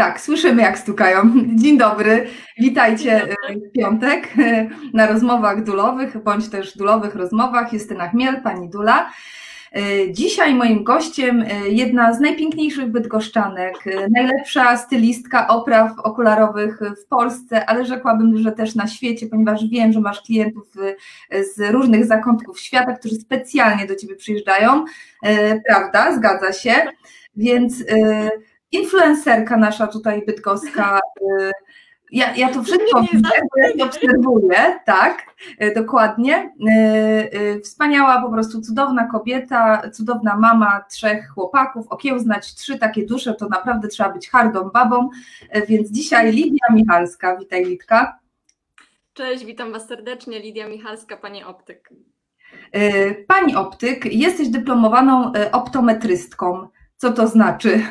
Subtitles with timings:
[0.00, 1.32] Tak, słyszymy jak stukają.
[1.54, 2.26] Dzień dobry,
[2.58, 3.68] witajcie Dzień dobry.
[3.68, 4.28] w piątek
[4.94, 7.72] na rozmowach dulowych, bądź też dulowych rozmowach.
[7.72, 9.10] Justyna Chmiel, pani Dula.
[10.10, 13.74] Dzisiaj moim gościem jedna z najpiękniejszych bydgoszczanek,
[14.10, 20.00] najlepsza stylistka opraw okularowych w Polsce, ale rzekłabym, że też na świecie, ponieważ wiem, że
[20.00, 20.66] masz klientów
[21.54, 24.84] z różnych zakątków świata, którzy specjalnie do ciebie przyjeżdżają.
[25.66, 26.16] Prawda?
[26.16, 26.74] Zgadza się.
[27.36, 27.84] Więc
[28.72, 31.00] influencerka nasza tutaj bydgoska.
[31.22, 31.50] Y,
[32.12, 35.26] ja, ja to wszystko widzę, bo ja to obserwuję, tak,
[35.62, 36.52] y, dokładnie.
[37.34, 43.48] Y, wspaniała, po prostu cudowna kobieta, cudowna mama trzech chłopaków, okiełznać trzy takie dusze, to
[43.48, 45.08] naprawdę trzeba być hardą babą,
[45.68, 48.18] więc dzisiaj Lidia Michalska, witaj Lidka.
[49.14, 51.90] Cześć, witam Was serdecznie, Lidia Michalska, Pani Optyk.
[53.26, 56.68] Pani Optyk, jesteś dyplomowaną optometrystką.
[56.96, 57.82] Co to znaczy?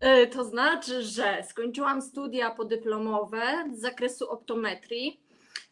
[0.00, 5.20] E, to znaczy, że skończyłam studia podyplomowe z zakresu optometrii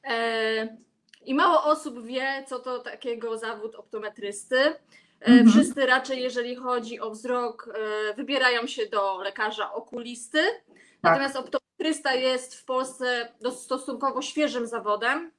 [0.05, 0.77] e,
[1.25, 4.59] i mało osób wie, co to takiego zawód optometrysty.
[4.59, 4.75] E,
[5.21, 5.49] mhm.
[5.49, 7.75] Wszyscy raczej, jeżeli chodzi o wzrok,
[8.17, 10.43] wybierają się do lekarza okulisty.
[10.43, 10.77] Tak.
[11.03, 15.33] Natomiast optometrysta jest w Polsce stosunkowo świeżym zawodem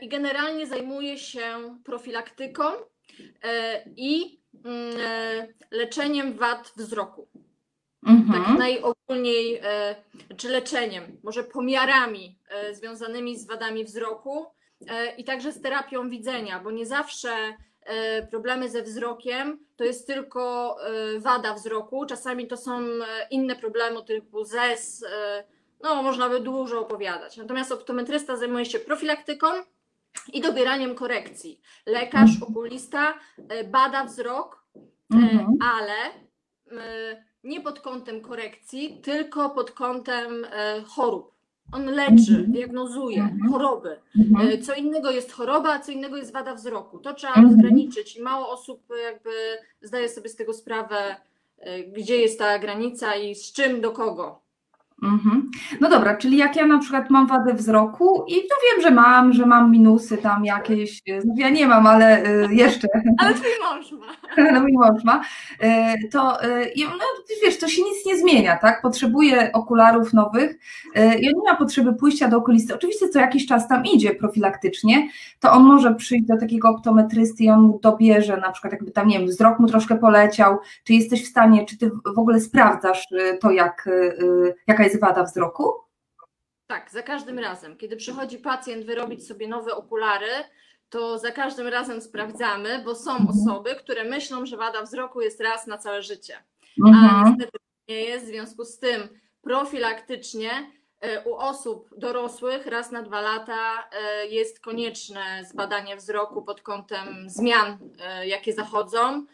[0.00, 2.64] i generalnie zajmuje się profilaktyką
[3.96, 4.40] i
[5.70, 7.28] leczeniem wad wzroku.
[8.06, 8.44] Mhm.
[8.44, 9.96] Tak najogólniej, e,
[10.36, 14.46] czy leczeniem, może pomiarami e, związanymi z wadami wzroku
[15.18, 17.30] i także z terapią widzenia, bo nie zawsze
[18.30, 20.76] problemy ze wzrokiem to jest tylko
[21.18, 22.80] wada wzroku, czasami to są
[23.30, 25.04] inne problemy typu ZES,
[25.82, 27.36] no można by dużo opowiadać.
[27.36, 29.46] Natomiast optometrysta zajmuje się profilaktyką,
[30.32, 31.60] i dobieraniem korekcji.
[31.86, 32.52] Lekarz, mhm.
[32.52, 33.14] okulista
[33.48, 35.46] e, bada wzrok, e, mhm.
[35.60, 35.94] ale
[36.82, 40.46] e, nie pod kątem korekcji, tylko pod kątem
[40.86, 41.34] chorób.
[41.72, 42.52] On leczy, mhm.
[42.52, 43.52] diagnozuje mhm.
[43.52, 44.00] choroby.
[44.62, 46.98] Co innego jest choroba, a co innego jest wada wzroku.
[46.98, 49.30] To trzeba rozgraniczyć i mało osób jakby
[49.82, 51.16] zdaje sobie z tego sprawę,
[51.96, 54.43] gdzie jest ta granica i z czym do kogo.
[55.02, 55.50] Mhm.
[55.80, 59.32] No dobra, czyli jak ja na przykład mam wadę wzroku i no wiem, że mam,
[59.32, 62.88] że mam minusy tam jakieś, no ja nie mam, ale y, jeszcze.
[63.18, 64.06] Ale twój mąż ma.
[64.52, 65.20] No mój mąż ma.
[65.62, 67.04] Y, to y, no,
[67.42, 68.82] wiesz, to się nic nie zmienia, tak?
[68.82, 70.58] Potrzebuje okularów nowych
[70.94, 72.74] i on nie ma potrzeby pójścia do okulisty.
[72.74, 75.08] Oczywiście co jakiś czas tam idzie profilaktycznie,
[75.40, 79.08] to on może przyjść do takiego optometrysty i on mu dobierze na przykład jakby tam,
[79.08, 83.08] nie wiem, wzrok mu troszkę poleciał, czy jesteś w stanie, czy ty w ogóle sprawdzasz
[83.40, 83.88] to, jak,
[84.66, 85.72] jaka jest jest wada wzroku?
[86.66, 87.76] Tak, za każdym razem.
[87.76, 90.30] Kiedy przychodzi pacjent wyrobić sobie nowe okulary,
[90.88, 93.28] to za każdym razem sprawdzamy, bo są mhm.
[93.28, 96.44] osoby, które myślą, że wada wzroku jest raz na całe życie.
[96.86, 97.10] Mhm.
[97.10, 97.58] A niestety
[97.88, 100.50] nie jest, w związku z tym profilaktycznie
[101.24, 107.78] u osób dorosłych raz na dwa lata e, jest konieczne zbadanie wzroku pod kątem zmian,
[108.00, 109.26] e, jakie zachodzą.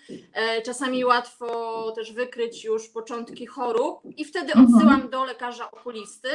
[0.65, 4.67] Czasami łatwo też wykryć już początki chorób i wtedy mhm.
[4.67, 6.29] odsyłam do lekarza okulisty.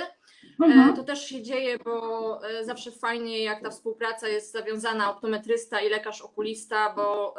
[0.61, 0.95] Mhm.
[0.95, 6.21] To też się dzieje, bo zawsze fajnie, jak ta współpraca jest zawiązana optometrysta i lekarz
[6.21, 7.35] okulista, bo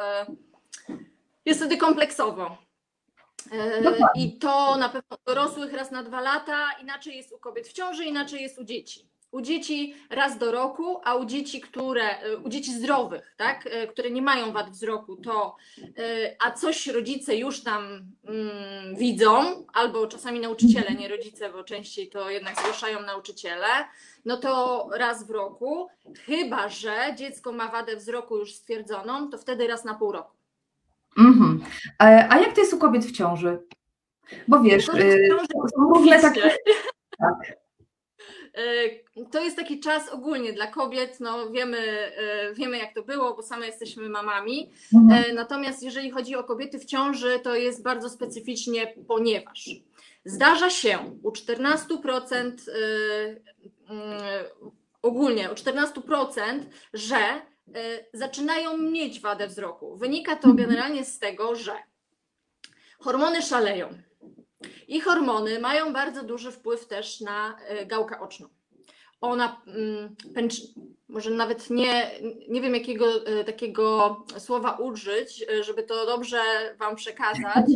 [1.45, 2.66] jest wtedy kompleksowo.
[3.53, 3.83] E,
[4.15, 8.05] I to na pewno dorosłych raz na dwa lata, inaczej jest u kobiet w ciąży,
[8.05, 9.09] inaczej jest u dzieci.
[9.31, 13.87] U dzieci raz do roku, a u dzieci, które, e, u dzieci zdrowych, tak, e,
[13.87, 15.57] które nie mają wad wzroku, to
[16.45, 17.85] a coś rodzice już tam
[18.25, 23.67] mm, widzą, albo czasami nauczyciele, nie rodzice, bo częściej to jednak zgłaszają nauczyciele,
[24.25, 25.89] no to raz w roku,
[26.27, 30.36] chyba że dziecko ma wadę wzroku już stwierdzoną, to wtedy raz na pół roku.
[31.19, 31.61] Mhm.
[31.99, 33.59] A jak to jest u kobiet w ciąży?
[34.49, 35.29] Bo wiesz, y,
[35.77, 36.57] są różne takie.
[37.19, 37.57] Tak.
[38.59, 42.13] Y, to jest taki czas ogólnie dla kobiet, no wiemy,
[42.55, 44.71] wiemy jak to było, bo same jesteśmy mamami.
[44.95, 45.35] Mhm.
[45.35, 49.71] Natomiast jeżeli chodzi o kobiety w ciąży, to jest bardzo specyficznie, ponieważ
[50.25, 52.53] zdarza się u 14%
[55.03, 57.19] ogólnie, u 14%, że
[58.13, 59.97] zaczynają mieć wadę wzroku.
[59.97, 61.73] Wynika to generalnie z tego, że
[62.99, 63.89] hormony szaleją.
[64.89, 68.49] I hormony mają bardzo duży wpływ też na y, gałkę oczną.
[69.21, 70.55] Ona mm, pęcz,
[71.09, 72.11] może nawet nie,
[72.49, 76.39] nie wiem jakiego y, takiego słowa użyć, żeby to dobrze
[76.79, 77.67] Wam przekazać.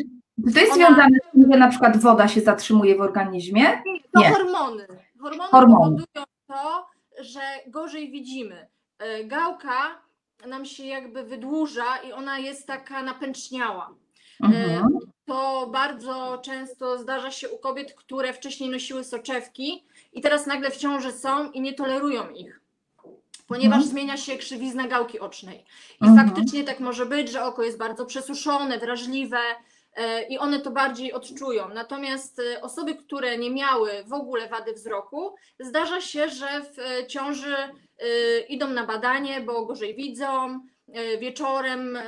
[0.54, 0.86] To jest Ona...
[0.86, 3.82] związane z tym, że na przykład woda się zatrzymuje w organizmie?
[4.12, 4.30] To nie.
[4.30, 4.86] hormony.
[5.20, 6.86] Hormony, hormony powodują to,
[7.20, 8.68] że gorzej widzimy.
[9.00, 10.02] E, gałka
[10.46, 13.94] nam się jakby wydłuża i ona jest taka napęczniała.
[14.42, 14.98] E, mhm.
[15.26, 20.76] to bardzo często zdarza się u kobiet, które wcześniej nosiły soczewki i teraz nagle w
[20.76, 22.60] ciąży są i nie tolerują ich,
[23.46, 23.90] ponieważ Mhm.
[23.90, 25.64] zmienia się krzywizna gałki ocznej.
[26.00, 26.28] I Mhm.
[26.28, 29.38] faktycznie tak może być, że oko jest bardzo przesuszone, wrażliwe
[29.94, 31.68] e, i one to bardziej odczują.
[31.74, 37.56] Natomiast osoby, które nie miały w ogóle wady wzroku, zdarza się, że w ciąży
[38.48, 40.60] idą na badanie, bo gorzej widzą,
[40.92, 42.02] e, wieczorem e,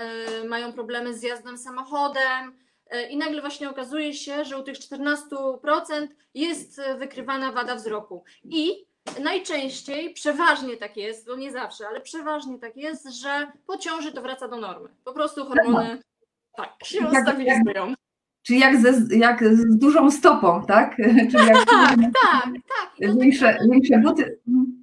[0.48, 2.62] mają problemy z jazdą samochodem.
[3.10, 8.24] I nagle właśnie okazuje się, że u tych 14% jest wykrywana wada wzroku.
[8.44, 8.86] I
[9.22, 14.22] najczęściej, przeważnie tak jest, bo nie zawsze, ale przeważnie tak jest, że po ciąży to
[14.22, 14.88] wraca do normy.
[15.04, 15.98] Po prostu hormony
[16.56, 17.94] tak się Jak- stabilizują.
[18.42, 20.96] Czyli jak, ze, jak z dużą stopą, tak?
[21.30, 23.16] Czyli jak Tak, tak, tak.
[23.18, 24.38] Większe, większe buty,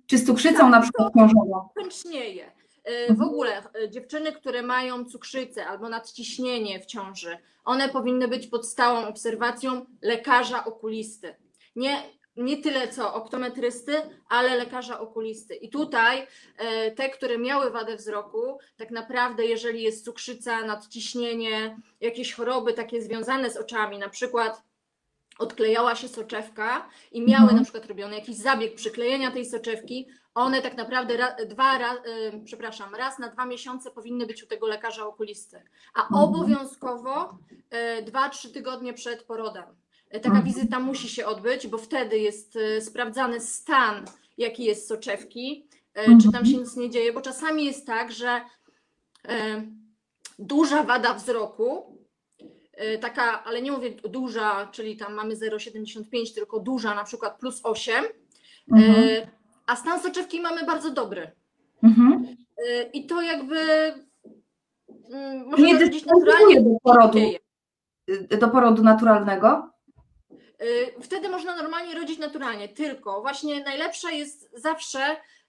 [0.09, 1.69] czy z cukrzycą na przykład ciążową.
[1.75, 2.45] pęcznieje.
[2.45, 3.15] E, Mhm.
[3.19, 8.67] W ogóle e, dziewczyny, które mają cukrzycę albo nadciśnienie w ciąży, one powinny być pod
[8.67, 11.35] stałą obserwacją lekarza okulisty.
[11.75, 12.03] Nie,
[12.35, 13.93] nie tyle co optometrysty,
[14.29, 15.55] ale lekarza okulisty.
[15.55, 16.27] I tutaj
[16.57, 23.01] e, te, które miały wadę wzroku, tak naprawdę, jeżeli jest cukrzyca, nadciśnienie, jakieś choroby takie
[23.01, 24.68] związane z oczami, na przykład
[25.39, 27.57] odklejała się soczewka i miały Mhm.
[27.57, 32.41] na przykład robiony jakiś zabieg przyklejenia tej soczewki, one tak naprawdę ra, dwa, ra, y,
[32.45, 35.61] przepraszam, raz na dwa miesiące powinny być u tego lekarza okulisty,
[35.93, 36.23] a Mhm.
[36.23, 37.37] obowiązkowo
[37.99, 39.63] y, dwa, trzy tygodnie przed porodem.
[40.15, 40.45] Y, Taka Mhm.
[40.45, 44.05] wizyta musi się odbyć, bo wtedy jest y, sprawdzany stan,
[44.37, 48.41] jaki jest soczewki, y, czy tam się nic nie dzieje, bo czasami jest tak, że
[49.25, 49.31] y,
[50.39, 51.98] duża wada wzroku,
[52.97, 58.05] taka, ale nie mówię duża, czyli tam mamy 0,75, tylko duża, na przykład plus 8,
[58.71, 59.03] Mhm.
[59.03, 59.27] y,
[59.67, 61.31] a stan soczewki mamy bardzo dobry.
[61.83, 62.37] Mhm.
[62.67, 63.59] Y, I to jakby
[65.11, 65.73] mm, można Nie
[66.05, 66.61] naturalnie.
[66.61, 67.19] do porodu,
[68.39, 69.69] do porodu naturalnego?
[71.01, 74.99] Wtedy można normalnie rodzić naturalnie, tylko właśnie najlepsze jest zawsze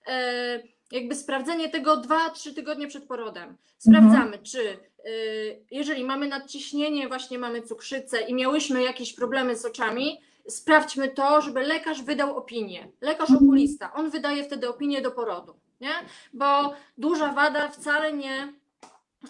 [0.07, 3.57] e, jakby sprawdzenie tego 2-3 tygodnie przed porodem.
[3.79, 4.61] Sprawdzamy, czy
[5.07, 11.43] y, jeżeli mamy nadciśnienie, właśnie mamy cukrzycę i miałyśmy jakieś problemy z oczami, sprawdźmy to,
[11.43, 12.89] żeby lekarz wydał opinię.
[13.01, 13.49] Lekarz Mhm.
[13.49, 15.93] okulista, on wydaje wtedy opinię do porodu, nie?
[16.33, 18.53] Bo duża wada wcale nie,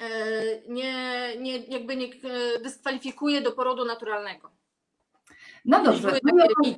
[0.01, 0.09] e,
[0.69, 0.95] nie,
[1.39, 4.51] nie jakby nie e, dyskwalifikuje do porodu naturalnego.
[5.65, 6.03] No dobrze.
[6.03, 6.77] były No takie.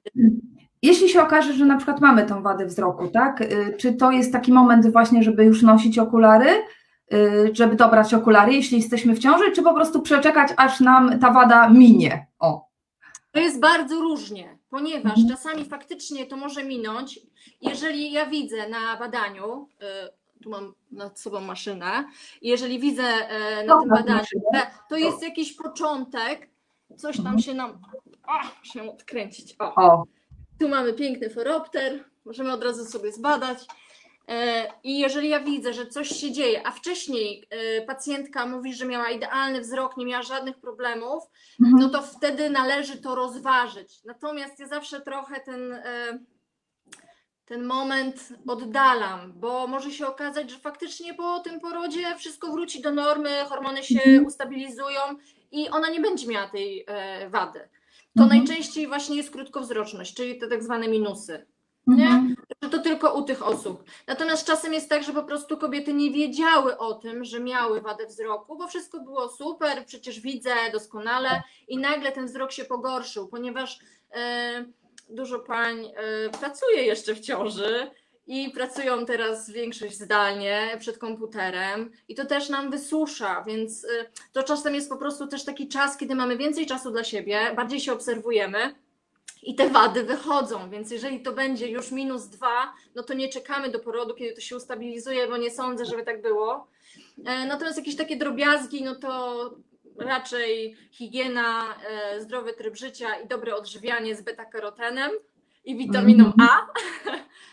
[0.83, 3.41] Jeśli się okaże, że na przykład mamy tą wadę wzroku, tak?
[3.41, 6.51] y, Czy to jest taki moment właśnie, żeby już nosić okulary,
[7.13, 11.33] y, żeby dobrać okulary, jeśli jesteśmy w ciąży, czy po prostu przeczekać, aż nam ta
[11.33, 12.27] wada minie?
[12.39, 12.69] O.
[13.33, 15.29] To jest bardzo różnie, ponieważ Mhm.
[15.29, 17.21] czasami faktycznie to może minąć.
[17.61, 22.05] Jeżeli ja widzę na badaniu, y, tu mam nad sobą maszynę,
[22.43, 24.25] jeżeli widzę e, na tym badaniu,
[24.89, 26.51] to jest jakiś początek,
[26.97, 27.71] coś tam się nam
[28.29, 29.57] o, się odkręcić.
[29.59, 29.75] O.
[29.75, 30.05] O.
[30.63, 33.59] Tu mamy piękny foropter, możemy od razu sobie zbadać.
[34.29, 38.87] E, I jeżeli ja widzę, że coś się dzieje, a wcześniej e, pacjentka mówi, że
[38.87, 41.23] miała idealny wzrok, nie miała żadnych problemów,
[41.61, 41.83] Mhm.
[41.83, 44.05] no to wtedy należy to rozważyć.
[44.05, 46.19] Natomiast ja zawsze trochę ten, e,
[47.47, 52.91] ten moment oddalam, bo może się okazać, że faktycznie po tym porodzie wszystko wróci do
[52.93, 54.27] normy, hormony się Mhm.
[54.27, 55.01] ustabilizują
[55.53, 56.87] i ona nie będzie miała tej
[57.29, 57.69] wady.
[58.17, 58.39] To Mhm.
[58.39, 61.47] najczęściej właśnie jest krótkowzroczność, czyli te tak zwane minusy.
[61.87, 62.07] Nie?
[62.07, 62.37] Mhm.
[62.71, 63.85] To tylko u tych osób.
[64.07, 68.07] Natomiast czasem jest tak, że po prostu kobiety nie wiedziały o tym, że miały wadę
[68.07, 73.79] wzroku, bo wszystko było super, przecież widzę doskonale i nagle ten wzrok się pogorszył, ponieważ
[74.13, 74.65] e,
[75.11, 77.91] dużo pań e, pracuje jeszcze w ciąży
[78.27, 81.91] i pracują teraz większość zdalnie przed komputerem.
[82.09, 83.89] I to też nam wysusza, więc e,
[84.33, 87.81] to czasem jest po prostu też taki czas, kiedy mamy więcej czasu dla siebie, bardziej
[87.81, 88.75] się obserwujemy
[89.43, 93.71] i te wady wychodzą, więc jeżeli to będzie już minus dwa, no to nie czekamy
[93.71, 96.67] do porodu, kiedy to się ustabilizuje, bo nie sądzę, żeby tak było.
[97.25, 99.51] E, Natomiast jakieś takie drobiazgi, no to
[99.99, 105.11] raczej higiena, e, zdrowy tryb życia i dobre odżywianie z beta-karotenem
[105.65, 106.67] i witaminą A,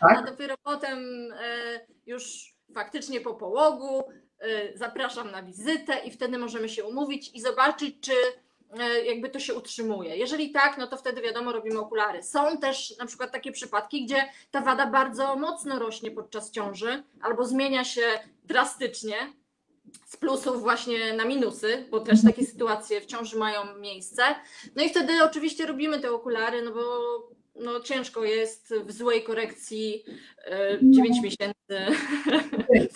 [0.00, 0.30] a Tak.
[0.30, 0.98] dopiero potem
[1.32, 4.02] e, już faktycznie po połogu
[4.38, 8.12] e, zapraszam na wizytę i wtedy możemy się umówić i zobaczyć, czy
[8.80, 10.16] e, jakby to się utrzymuje.
[10.16, 12.22] Jeżeli tak, no to wtedy wiadomo, robimy okulary.
[12.22, 17.44] Są też na przykład takie przypadki, gdzie ta wada bardzo mocno rośnie podczas ciąży albo
[17.44, 18.02] zmienia się
[18.44, 19.16] drastycznie
[20.06, 24.22] z plusów właśnie na minusy, bo też takie sytuacje w ciąży mają miejsce.
[24.76, 26.82] No i wtedy oczywiście robimy te okulary, no bo
[27.64, 30.04] no ciężko jest w złej korekcji
[30.44, 32.00] e, 9 miesięcy.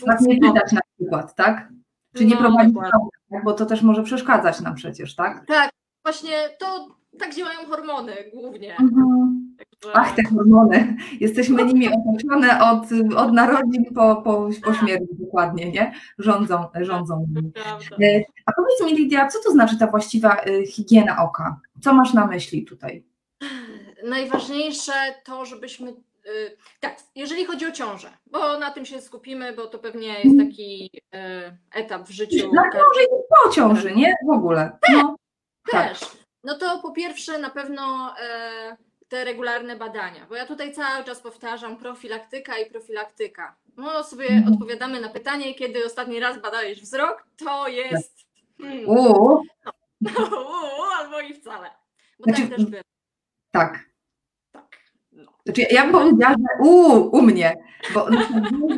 [0.07, 1.69] Tak nie czytać na przykład, tak?
[2.17, 2.77] Czy nie No, prowadzić
[3.31, 3.45] tak?
[3.45, 5.47] Bo to też może przeszkadzać nam przecież, tak?
[5.47, 5.71] Tak,
[6.05, 8.77] właśnie to tak działają hormony głównie.
[8.77, 9.57] Mhm.
[9.59, 10.97] Także- Ach, te hormony.
[11.21, 12.85] Jesteśmy nimi otoczone od,
[13.17, 15.93] od narodzin po, po, po śmierci dokładnie, nie?
[16.19, 17.53] Rządzą, rządzą nimi.
[17.53, 17.97] Prawda.
[18.03, 21.61] E, A powiedz mi, Lidia, co to znaczy ta właściwa e, higiena oka?
[21.81, 23.05] Co masz na myśli tutaj?
[24.05, 24.93] Najważniejsze
[25.25, 25.91] to, żebyśmy.
[26.27, 30.39] y, Tak, jeżeli chodzi o ciążę, bo na tym się skupimy, bo to pewnie jest
[30.39, 32.53] taki y, etap w życiu.
[32.55, 33.09] Na ciąży i
[33.45, 34.15] po ciąży, nie?
[34.27, 34.79] W ogóle.
[34.93, 35.17] No,
[35.73, 35.89] tak.
[35.89, 36.01] Też.
[36.45, 38.77] No to po pierwsze na pewno e,
[39.09, 43.57] te regularne badania, bo ja tutaj cały czas powtarzam profilaktyka i profilaktyka.
[43.77, 44.53] No sobie Mhm.
[44.55, 48.19] odpowiadamy na pytanie, kiedy ostatni raz badałeś wzrok, to jest
[48.61, 49.43] hmm, U,
[50.99, 51.71] albo i wcale.
[52.19, 52.83] Bo Znaczy- tak też było.
[53.51, 53.73] tak.
[53.73, 53.94] Tak.
[55.47, 55.53] No.
[55.53, 57.57] Znaczy, ja bym powiedziała, że u, u mnie,
[57.95, 58.09] bo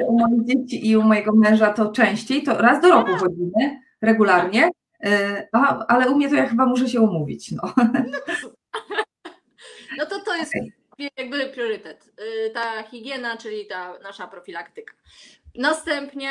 [0.06, 4.70] u moich dzieci i u mojego męża to częściej, to raz do roku chodzimy regularnie,
[5.04, 7.52] e, a, ale u mnie to ja chyba muszę się umówić.
[7.52, 7.72] No.
[9.98, 10.52] No to to jest
[11.16, 12.12] jakby priorytet.
[12.46, 14.94] Y, Ta higiena, czyli ta nasza profilaktyka.
[15.54, 16.30] Następnie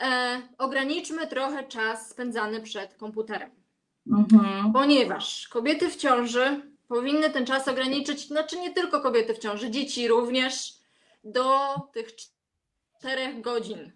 [0.00, 3.50] e, ograniczmy trochę czas spędzany przed komputerem.
[4.12, 4.72] Mhm.
[4.72, 10.08] Ponieważ kobiety w ciąży powinny ten czas ograniczyć, znaczy nie tylko kobiety w ciąży, dzieci
[10.08, 10.74] również,
[11.24, 13.92] do tych czterech godzin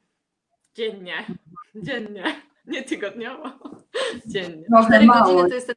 [0.75, 1.26] dziennie.
[1.75, 3.50] Dziennie, nie tygodniowo.
[4.26, 4.66] Dziennie.
[4.87, 5.25] Cztery mało.
[5.25, 5.76] godziny to jest ten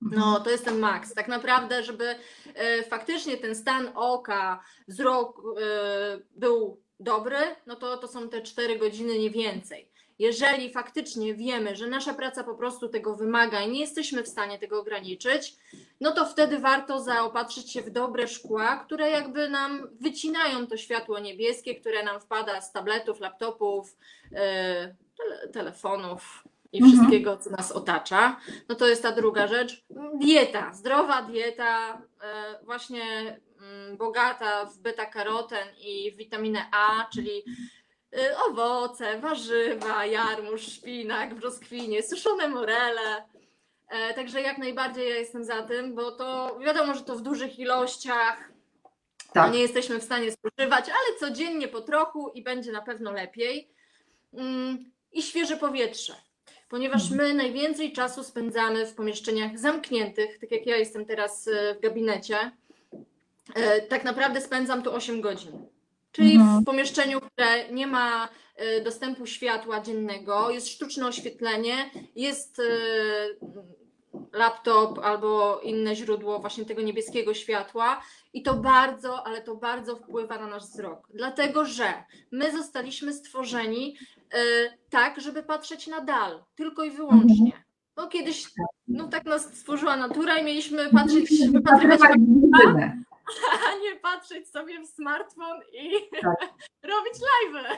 [0.00, 1.14] no, to jest ten maks.
[1.14, 2.14] Tak naprawdę, żeby
[2.54, 8.78] e, faktycznie ten stan oka, wzrok e, był dobry, no to to są te 4
[8.78, 9.90] godziny, nie więcej.
[10.18, 14.58] Jeżeli faktycznie wiemy, że nasza praca po prostu tego wymaga i nie jesteśmy w stanie
[14.58, 15.56] tego ograniczyć,
[16.00, 21.18] no to wtedy warto zaopatrzyć się w dobre szkła, które jakby nam wycinają to światło
[21.18, 23.96] niebieskie, które nam wpada z tabletów, laptopów,
[25.18, 26.92] tele, telefonów i Mhm.
[26.96, 28.40] wszystkiego, co nas otacza.
[28.68, 29.84] No to jest ta druga rzecz.
[30.14, 33.02] Dieta, zdrowa dieta, e, właśnie
[33.60, 37.44] mm, bogata w beta-karoten i w witaminę A, czyli
[38.50, 43.24] owoce, warzywa, jarmuż, szpinak, brzoskwinie, suszone morele.
[43.88, 47.58] E, Także jak najbardziej ja jestem za tym, bo to wiadomo, że to w dużych
[47.58, 48.48] ilościach
[49.32, 49.52] Tak.
[49.52, 53.70] nie jesteśmy w stanie spożywać, ale codziennie po trochu i będzie na pewno lepiej.
[54.34, 56.14] Mm, I świeże powietrze,
[56.68, 61.80] ponieważ my najwięcej czasu spędzamy w pomieszczeniach zamkniętych, tak jak ja jestem teraz e, w
[61.80, 62.50] gabinecie.
[63.54, 65.66] E, Tak naprawdę spędzam tu 8 godzin.
[66.16, 66.62] Czyli Mhm.
[66.62, 72.62] w pomieszczeniu, które nie ma e, dostępu światła dziennego, jest sztuczne oświetlenie, jest e,
[74.32, 80.38] laptop albo inne źródło właśnie tego niebieskiego światła i to bardzo, ale to bardzo wpływa
[80.38, 81.08] na nasz wzrok.
[81.14, 83.96] Dlatego, że my zostaliśmy stworzeni
[84.32, 84.38] e,
[84.90, 87.52] tak, żeby patrzeć na dal, tylko i wyłącznie.
[87.96, 88.46] Bo kiedyś
[88.88, 92.00] no tak nas stworzyła natura i mieliśmy patrzeć, wypatrywać.
[93.64, 95.90] A nie patrzeć sobie w smartfon i
[96.22, 96.40] Tak.
[96.92, 97.76] robić live'y.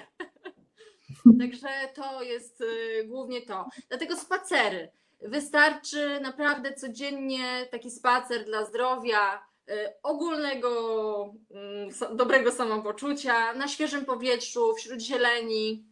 [1.41, 3.69] Także to jest y, głównie to.
[3.89, 4.91] Dlatego spacery.
[5.21, 14.75] Wystarczy naprawdę codziennie taki spacer dla zdrowia, y, ogólnego mm, dobrego samopoczucia, na świeżym powietrzu,
[14.75, 15.88] wśród zieleni.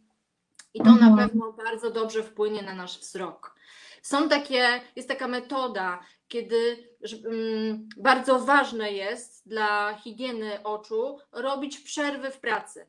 [0.73, 1.15] I to Mhm.
[1.15, 3.55] na pewno bardzo dobrze wpłynie na nasz wzrok.
[4.01, 6.89] Są takie, jest taka metoda, kiedy
[7.25, 12.87] mm, bardzo ważne jest dla higieny oczu robić przerwy w pracy.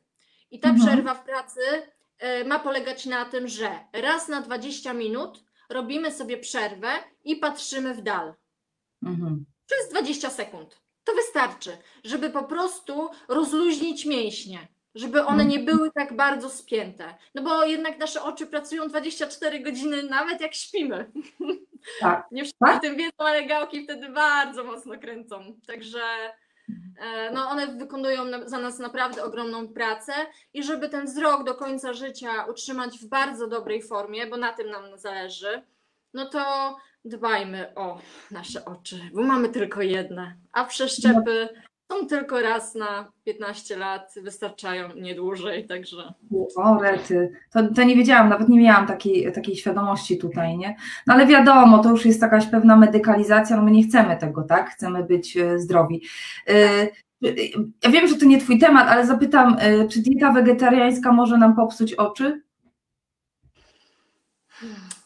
[0.51, 0.87] I ta Mhm.
[0.87, 1.61] przerwa w pracy
[2.17, 6.89] e, ma polegać na tym, że raz na 20 minut robimy sobie przerwę
[7.23, 8.33] i patrzymy w dal
[9.03, 9.45] Mhm.
[9.65, 10.81] przez 20 sekund.
[11.03, 14.67] To wystarczy, żeby po prostu rozluźnić mięśnie,
[14.99, 17.15] żeby one nie były tak bardzo spięte.
[17.35, 21.11] No bo jednak nasze oczy pracują 24 godziny, nawet jak śpimy.
[22.01, 22.27] Tak.
[22.31, 22.81] Nie wszyscy Tak.
[22.81, 25.55] tym wiedzą, ale gałki wtedy bardzo mocno kręcą.
[25.67, 26.01] Także
[27.01, 30.13] e, no, one wykonują za nas naprawdę ogromną pracę
[30.53, 34.69] i żeby ten wzrok do końca życia utrzymać w bardzo dobrej formie, bo na tym
[34.69, 35.61] nam zależy,
[36.13, 36.75] no to
[37.05, 37.99] dbajmy o
[38.31, 41.49] nasze oczy, bo mamy tylko jedne, a przeszczepy
[41.91, 46.13] są tylko raz na 15 lat, wystarczają nie dłużej, także
[46.55, 47.31] O, rety.
[47.51, 50.75] To, to nie wiedziałam, nawet nie miałam takiej, takiej świadomości tutaj, nie?
[51.07, 54.69] No ale wiadomo, to już jest jakaś pewna medykalizacja, no my nie chcemy tego, tak?
[54.69, 56.01] Chcemy być e, zdrowi.
[56.47, 56.87] E,
[57.83, 61.55] Ja wiem, że to nie Twój temat, ale zapytam, e, czy dieta wegetariańska może nam
[61.55, 62.41] popsuć oczy?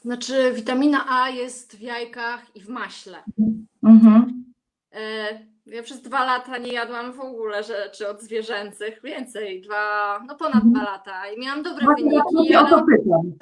[0.02, 3.18] znaczy witamina A jest w jajkach i w maśle.
[3.84, 4.44] Mhm.
[5.66, 10.64] Ja przez dwa lata nie jadłam w ogóle rzeczy od zwierzęcych, więcej, dwa, no ponad
[10.64, 11.28] dwa lata.
[11.32, 13.34] I miałam dobre Właśnie wyniki, ja o to pytam.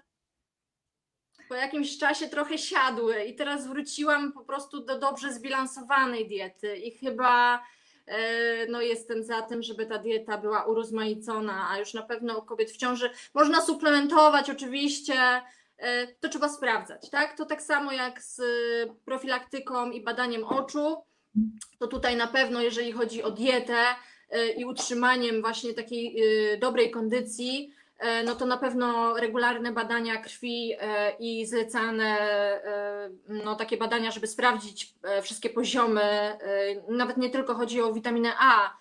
[1.49, 3.23] po jakimś czasie trochę siadły.
[3.23, 6.77] I teraz wróciłam po prostu do dobrze zbilansowanej diety.
[6.77, 7.63] I chyba
[8.07, 12.41] e, no jestem za tym, żeby ta dieta była urozmaicona, a już na pewno u
[12.41, 15.41] kobiet w ciąży można suplementować oczywiście,
[15.77, 17.37] e, to trzeba sprawdzać, tak?
[17.37, 18.41] To tak samo jak z
[19.05, 21.03] profilaktyką i badaniem oczu,
[21.79, 23.85] to tutaj na pewno jeżeli chodzi o dietę
[24.29, 26.15] e, i utrzymaniem właśnie takiej
[26.59, 33.55] dobrej kondycji, E, no to na pewno regularne badania krwi e, i zlecane e, no,
[33.55, 36.37] takie badania, żeby sprawdzić wszystkie poziomy,
[36.89, 38.77] nawet nie tylko chodzi o witaminę A,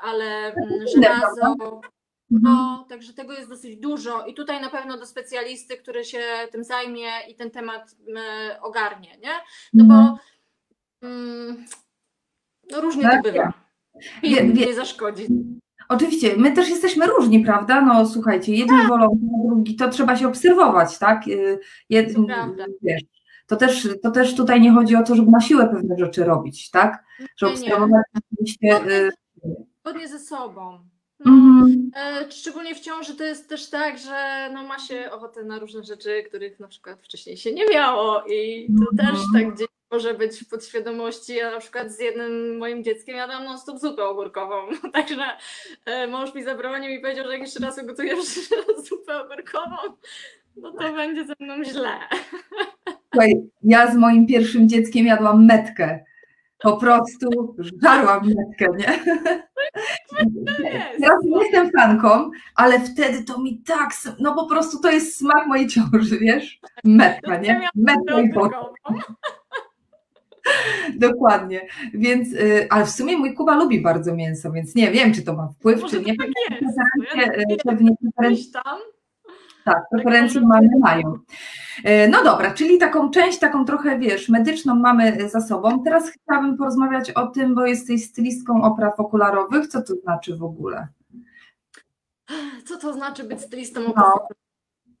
[0.00, 1.80] ale mm, żelazo.
[2.30, 2.88] No, mhm.
[2.88, 6.22] także tego jest dosyć dużo i tutaj na pewno do specjalisty, który się
[6.52, 7.96] tym zajmie i ten temat
[8.62, 9.32] ogarnie, nie?
[9.72, 10.16] No bo mhm.
[11.02, 11.64] Mm,
[12.70, 13.52] no różnie to tak, bywa.
[14.22, 15.26] I nie zaszkodzi.
[15.88, 17.80] Oczywiście, my też jesteśmy różni, prawda?
[17.80, 18.88] No słuchajcie, jedni tak.
[18.88, 21.28] wolą, drugi, to trzeba się obserwować, tak?
[21.28, 22.26] Y, Jed, to.
[22.82, 23.02] Wiesz,
[23.46, 26.70] to też, to też tutaj nie chodzi o to, żeby na siłę pewne rzeczy robić,
[26.70, 27.04] tak?
[27.36, 28.02] Że nie, obserwować
[28.62, 28.84] nie.
[28.86, 29.10] Y,
[29.80, 30.78] zgodnie ze sobą.
[31.24, 31.90] No, mhm.
[31.96, 35.84] E, szczególnie w ciąży to jest też tak, że no, ma się ochotę na różne
[35.84, 39.16] rzeczy, których na przykład wcześniej się nie miało i to mhm.
[39.16, 41.34] też tak gdzieś może być w podświadomości.
[41.34, 44.56] Ja na przykład z jednym moim dzieckiem jadam non stop zupę ogórkową.
[44.92, 45.22] Także
[45.84, 48.24] e, mąż mi zabronił i powiedział, że jak jeszcze raz ugotujesz
[48.88, 49.76] zupę ogórkową,
[50.56, 51.92] no to będzie ze mną źle.
[53.12, 56.04] Słuchaj, ja z moim pierwszym dzieckiem jadłam metkę.
[56.62, 59.04] Po prostu żarłam metkę, nie?
[61.00, 65.46] Teraz nie jestem fanką, ale wtedy to mi tak, no po prostu to jest smak
[65.46, 66.60] mojej ciąży, wiesz?
[66.84, 67.68] Metka, nie?
[67.74, 68.60] Metka i potem.
[70.96, 71.66] Dokładnie.
[71.94, 75.34] Więc, y, ale w sumie mój Kuba lubi bardzo mięso, więc nie wiem, czy to
[75.34, 76.16] ma wpływ, Może czy nie.
[76.16, 76.62] Tak jest.
[77.14, 78.60] Preferencje, pewnie preferencje,
[79.64, 81.18] tak, preferencje mamy, mają.
[81.78, 85.82] Y, no dobra, czyli taką część, taką trochę, wiesz, medyczną mamy za sobą.
[85.82, 89.68] Teraz chciałabym porozmawiać o tym, bo jesteś stylistką opraw okularowych.
[89.68, 90.88] Co to znaczy w ogóle?
[92.66, 94.28] Co to znaczy być stylistą opraw no.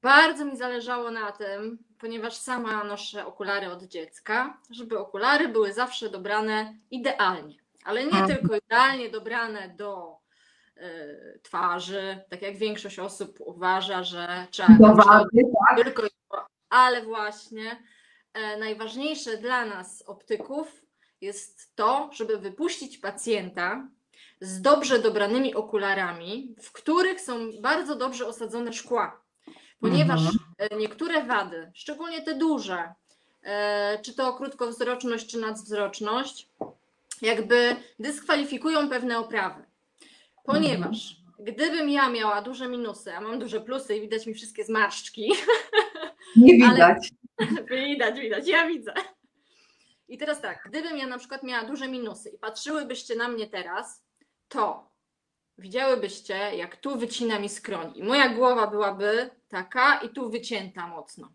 [0.02, 6.10] Bardzo mi zależało na tym, ponieważ sama noszę okulary od dziecka, żeby okulary były zawsze
[6.10, 10.19] dobrane idealnie, ale nie tylko idealnie dobrane do
[11.42, 15.84] twarzy, tak jak większość osób uważa, że trzeba do wady, tak?
[15.84, 16.02] tylko,
[16.70, 17.82] ale właśnie
[18.32, 20.82] e, najważniejsze dla nas optyków
[21.20, 23.88] jest to, żeby wypuścić pacjenta
[24.40, 29.20] z dobrze dobranymi okularami, w których są bardzo dobrze osadzone szkła
[29.80, 30.38] ponieważ mhm.
[30.58, 32.94] E, niektóre wady, szczególnie te duże,
[33.42, 36.48] e, czy to krótkowzroczność, czy nadzwroczność,
[37.22, 39.62] jakby dyskwalifikują pewne oprawy.
[40.44, 41.44] Ponieważ mhm.
[41.54, 45.32] gdybym ja miała duże minusy, a mam duże plusy i widać mi wszystkie zmarszczki.
[46.36, 47.10] Nie widać.
[47.70, 48.94] widać, widać, ja widzę.
[50.08, 54.04] I teraz tak, gdybym ja na przykład miała duże minusy i patrzyłybyście na mnie teraz,
[54.48, 54.90] to
[55.58, 57.92] widziałybyście, jak tu wycina mi skroń.
[57.94, 61.32] I moja głowa byłaby taka i tu wycięta mocno.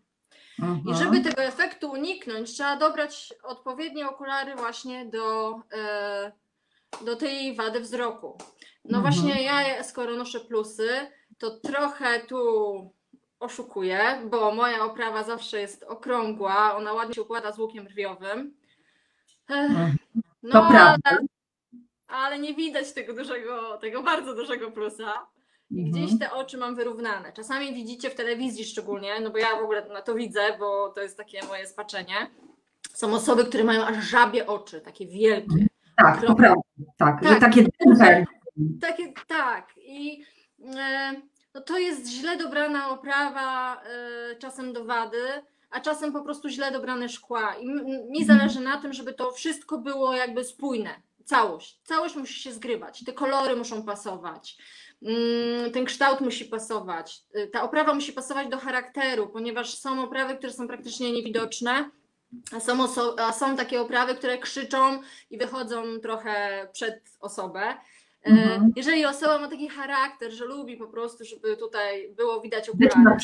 [0.62, 0.76] Aha.
[0.86, 6.32] I żeby tego efektu uniknąć, trzeba dobrać odpowiednie okulary właśnie do, e,
[7.04, 8.38] do tej wady wzroku.
[8.90, 9.00] No Aha.
[9.00, 10.88] właśnie ja, skoro noszę plusy,
[11.38, 12.36] to trochę tu
[13.40, 18.54] oszukuję, bo moja oprawa zawsze jest okrągła, ona ładnie się układa z łukiem rwiowym.
[20.42, 21.18] No, to prawda
[22.08, 25.12] ale nie widać tego dużego, tego bardzo dużego plusa.
[25.70, 25.92] I mhm.
[25.92, 27.32] gdzieś te oczy mam wyrównane.
[27.32, 31.02] Czasami widzicie w telewizji szczególnie, no bo ja w ogóle na to widzę, bo to
[31.02, 32.30] jest takie moje spaczenie.
[32.92, 35.66] Są osoby, które mają aż żabie oczy, takie wielkie.
[35.96, 36.62] Tak, to prawda.
[36.96, 38.24] Tak, tak, takie dębe.
[38.80, 39.68] Takie, tak.
[39.76, 40.24] I
[40.76, 41.14] e,
[41.54, 45.26] no to jest źle dobrana oprawa e, czasem do wady,
[45.70, 47.54] a czasem po prostu źle dobrane szkła.
[47.54, 47.66] I
[48.10, 50.90] mi zależy na tym, żeby to wszystko było jakby spójne
[51.24, 51.80] całość.
[51.84, 54.58] Całość musi się zgrywać, te kolory muszą pasować,
[55.02, 60.36] mm, ten kształt musi pasować, y, ta oprawa musi pasować do charakteru, ponieważ są oprawy,
[60.36, 61.90] które są praktycznie niewidoczne,
[62.52, 62.86] a są,
[63.18, 67.74] a są takie oprawy, które krzyczą i wychodzą trochę przed osobę.
[68.26, 68.72] E, mhm.
[68.76, 73.18] Jeżeli osoba ma taki charakter, że lubi po prostu, żeby tutaj było widać okulary.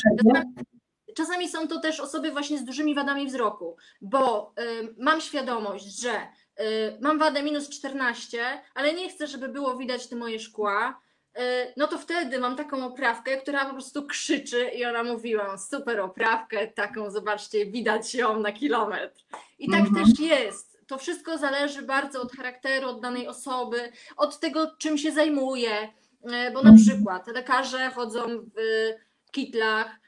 [1.15, 6.11] Czasami są to też osoby właśnie z dużymi wadami wzroku, bo y, mam świadomość, że
[6.59, 11.01] Y, mam wadę minus 14, ale nie chcę, żeby było widać te moje szkła,
[11.37, 11.41] y,
[11.77, 16.67] no to wtedy mam taką oprawkę, która po prostu krzyczy i ona mówiła, super oprawkę,
[16.67, 19.21] taką, zobaczcie, widać ją na kilometr.
[19.59, 20.05] I tak mhm.
[20.05, 20.72] też jest.
[20.93, 26.51] To wszystko zależy bardzo od charakteru, od danej osoby, od tego, czym się zajmuje, y,
[26.53, 29.99] bo na przykład lekarze chodzą w kitlach,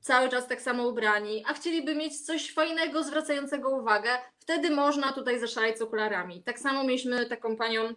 [0.00, 5.40] cały czas tak samo ubrani, a chcieliby mieć coś fajnego, zwracającego uwagę, wtedy można tutaj
[5.40, 6.42] zaszaleć z okularami.
[6.42, 7.94] Tak samo mieliśmy taką panią e,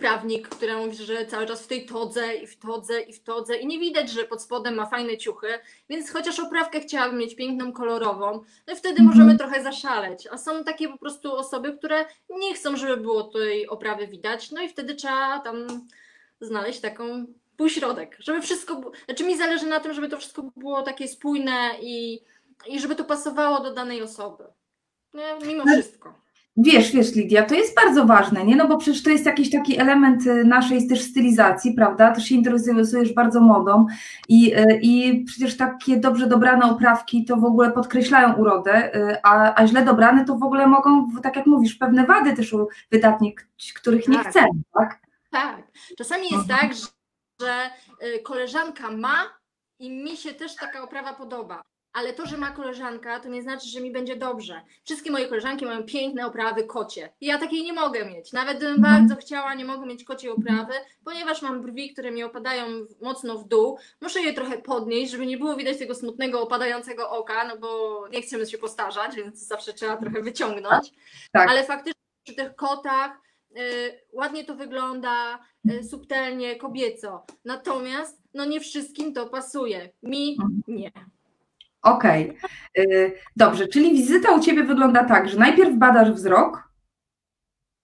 [0.00, 3.56] prawnik, która mówi, że cały czas w tej todze i w todze i w todze
[3.56, 5.48] i nie widać, że pod spodem ma fajne ciuchy,
[5.88, 8.32] więc chociaż oprawkę chciałabym mieć piękną, kolorową,
[8.66, 9.08] no wtedy Mhm.
[9.08, 10.28] możemy trochę zaszaleć.
[10.30, 14.62] A są takie po prostu osoby, które nie chcą, żeby było tej oprawy widać, no
[14.62, 15.66] i wtedy trzeba tam
[16.40, 21.08] znaleźć taką półśrodek, żeby wszystko, znaczy mi zależy na tym, żeby to wszystko było takie
[21.08, 22.20] spójne i,
[22.66, 24.44] i żeby to pasowało do danej osoby.
[25.14, 26.14] Nie, mimo wszystko.
[26.62, 28.56] Wiesz, wiesz, Lidia, to jest bardzo ważne, nie?
[28.56, 32.12] No bo przecież to jest jakiś taki element y, naszej też stylizacji, prawda?
[32.12, 33.86] Też się interesujesz bardzo modą
[34.28, 39.54] i, y, i przecież takie dobrze dobrane oprawki to w ogóle podkreślają urodę, y, a,
[39.54, 42.68] a źle dobrane to w ogóle mogą, tak jak mówisz, pewne wady też u
[43.74, 44.28] których nie Tak.
[44.28, 45.00] chcemy, tak?
[45.30, 45.62] Tak.
[45.98, 46.60] Czasami jest Mhm.
[46.60, 46.76] tak,
[47.40, 47.70] że,
[48.22, 49.16] koleżanka ma
[49.78, 51.62] i mi się też taka oprawa podoba.
[51.92, 54.60] Ale to, że ma koleżanka, to nie znaczy, że mi będzie dobrze.
[54.84, 57.12] Wszystkie moje koleżanki mają piękne oprawy kocie.
[57.20, 58.32] I ja takiej nie mogę mieć.
[58.32, 58.94] Nawet gdybym Mhm.
[59.08, 60.72] bardzo chciała, nie mogę mieć kociej oprawy,
[61.04, 62.66] ponieważ mam brwi, które mi opadają
[63.02, 63.78] mocno w dół.
[64.00, 68.22] Muszę je trochę podnieść, żeby nie było widać tego smutnego, opadającego oka, no bo nie
[68.22, 70.90] chcemy się postarzać, więc zawsze trzeba trochę wyciągnąć.
[71.32, 71.50] Tak.
[71.50, 73.12] Ale faktycznie przy tych kotach
[73.56, 75.38] y, ładnie to wygląda,
[75.70, 77.26] y, subtelnie, kobieco.
[77.44, 79.90] Natomiast no nie wszystkim to pasuje.
[80.02, 80.62] Mi Mhm.
[80.68, 80.90] nie.
[81.82, 82.38] Okej,
[82.78, 86.70] Y, dobrze, czyli wizyta u Ciebie wygląda tak, że najpierw badasz wzrok,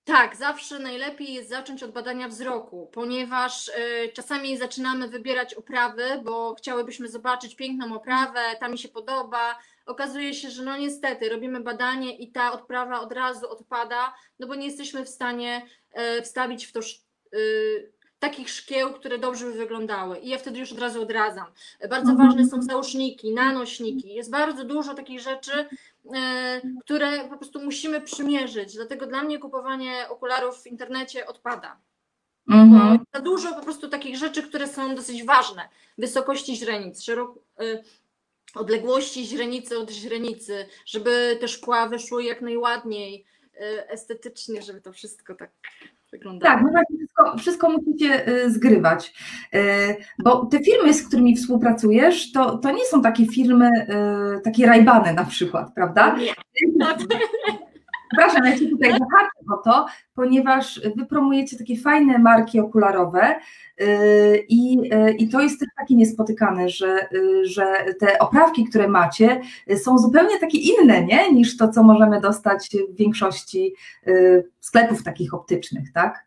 [0.05, 6.55] Tak, zawsze najlepiej jest zacząć od badania wzroku, ponieważ y, czasami zaczynamy wybierać oprawy, bo
[6.55, 9.59] chciałybyśmy zobaczyć piękną oprawę, ta mi się podoba.
[9.87, 14.55] Okazuje się, że no niestety robimy badanie i ta odprawa od razu odpada, no bo
[14.55, 15.67] nie jesteśmy w stanie
[16.19, 16.81] y, wstawić w to
[17.35, 20.19] y, takich szkieł, które dobrze by wyglądały.
[20.19, 21.47] I ja wtedy już od razu odradzam.
[21.91, 22.29] Bardzo Mhm.
[22.29, 24.15] ważne są zauszniki, nanośniki.
[24.15, 25.69] Jest bardzo dużo takich rzeczy,
[26.15, 28.75] e, które po prostu musimy przymierzyć.
[28.75, 31.77] Dlatego dla mnie kupowanie okularów w internecie odpada.
[32.51, 32.99] Mhm.
[33.15, 35.69] za dużo po prostu takich rzeczy, które są dosyć ważne.
[35.99, 37.83] Wysokości źrenic, y,
[38.55, 43.25] odległości źrenicy od źrenicy, żeby te szkła wyszły jak najładniej,
[43.55, 45.51] y, estetycznie, żeby to wszystko tak
[46.13, 46.55] wyglądało.
[46.55, 49.15] Tak, no właśnie wszystko, wszystko musicie y, zgrywać.
[49.55, 49.59] Y,
[50.19, 53.71] Bo te firmy, z którymi współpracujesz, to, to nie są takie firmy,
[54.37, 56.17] y, takie rajbany na przykład, prawda?
[56.17, 56.35] Nie.
[58.09, 63.41] Przepraszam, ja Cię tutaj zahaczę o to, ponieważ Wy promujecie takie fajne marki okularowe
[63.81, 68.89] y, i, y, i to jest też takie niespotykane, że, y, że te oprawki, które
[68.89, 69.41] macie,
[69.77, 71.33] są zupełnie takie inne, nie?
[71.33, 73.75] Niż to, co możemy dostać w większości
[74.61, 76.27] sklepów takich optycznych, tak?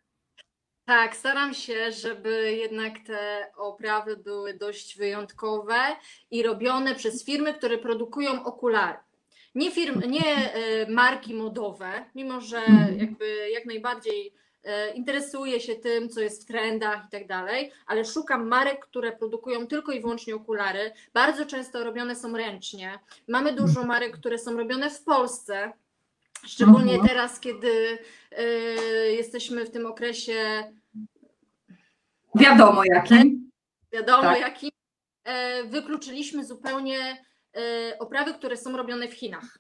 [0.85, 5.75] Tak, staram się, żeby jednak te oprawy były dość wyjątkowe
[6.31, 8.97] i robione przez firmy, które produkują okulary.
[9.55, 12.99] Nie, firm, nie e, marki modowe, mimo że Mhm.
[12.99, 14.33] jakby jak najbardziej
[14.63, 19.11] e, interesuję się tym, co jest w trendach i tak dalej, ale szukam marek, które
[19.11, 20.91] produkują tylko i wyłącznie okulary.
[21.13, 22.99] Bardzo często robione są ręcznie.
[23.27, 25.71] Mamy dużo marek, które są robione w Polsce,
[26.47, 27.07] szczególnie Mhm.
[27.09, 27.97] teraz, kiedy
[28.31, 28.43] e,
[29.11, 30.63] jesteśmy w tym okresie
[32.35, 33.49] Wiadomo jakim.
[33.93, 34.39] wiadomo Tak.
[34.39, 34.69] jakim,
[35.23, 37.25] e, wykluczyliśmy zupełnie
[37.99, 39.59] oprawy, które są robione w Chinach.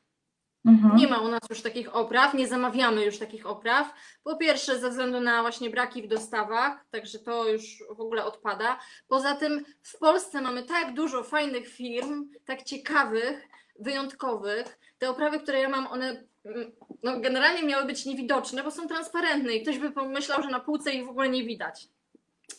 [0.65, 0.95] Mhm.
[0.95, 3.93] Nie ma u nas już takich opraw, nie zamawiamy już takich opraw.
[4.23, 8.79] Po pierwsze, ze względu na właśnie braki w dostawach, także to już w ogóle odpada.
[9.07, 13.47] Poza tym w Polsce mamy tak dużo fajnych firm, tak ciekawych,
[13.79, 14.79] wyjątkowych.
[14.97, 16.71] Te oprawy, które ja mam, one mm,
[17.03, 20.91] no, generalnie miały być niewidoczne, bo są transparentne i ktoś by pomyślał, że na półce
[20.91, 21.87] ich w ogóle nie widać.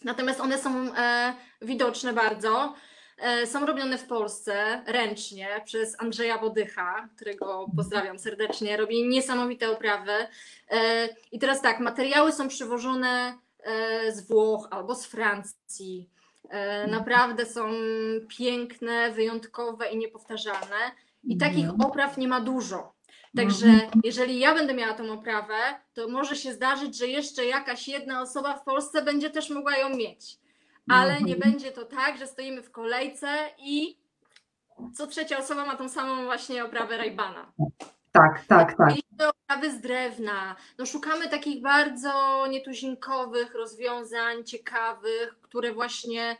[0.05, 2.75] Natomiast one są e, widoczne bardzo.
[3.21, 8.77] E, są robione w Polsce ręcznie przez Andrzeja Bodycha, którego pozdrawiam serdecznie.
[8.77, 10.13] Robi niesamowite oprawy.
[10.71, 16.09] E, I teraz tak, materiały są przywożone e, z Włoch albo z Francji.
[16.89, 17.73] Naprawdę są
[18.39, 20.77] piękne, wyjątkowe i niepowtarzalne.
[21.25, 22.93] I takich opraw nie ma dużo.
[23.37, 23.67] Także
[24.05, 25.55] jeżeli ja będę miała tą oprawę,
[25.95, 29.97] to może się zdarzyć, że jeszcze jakaś jedna osoba w Polsce będzie też mogła ją
[29.97, 30.39] mieć.
[30.89, 31.39] Ale nie Mhm.
[31.53, 33.99] będzie to tak, że stoimy w kolejce i
[34.95, 37.53] co trzecia osoba ma tą samą właśnie oprawę Raybana.
[38.13, 38.89] Tak, tak, tak.
[38.89, 40.57] Mieliśmy oprawy z drewna.
[40.79, 46.37] No szukamy takich bardzo nietuzinkowych rozwiązań, ciekawych, które właśnie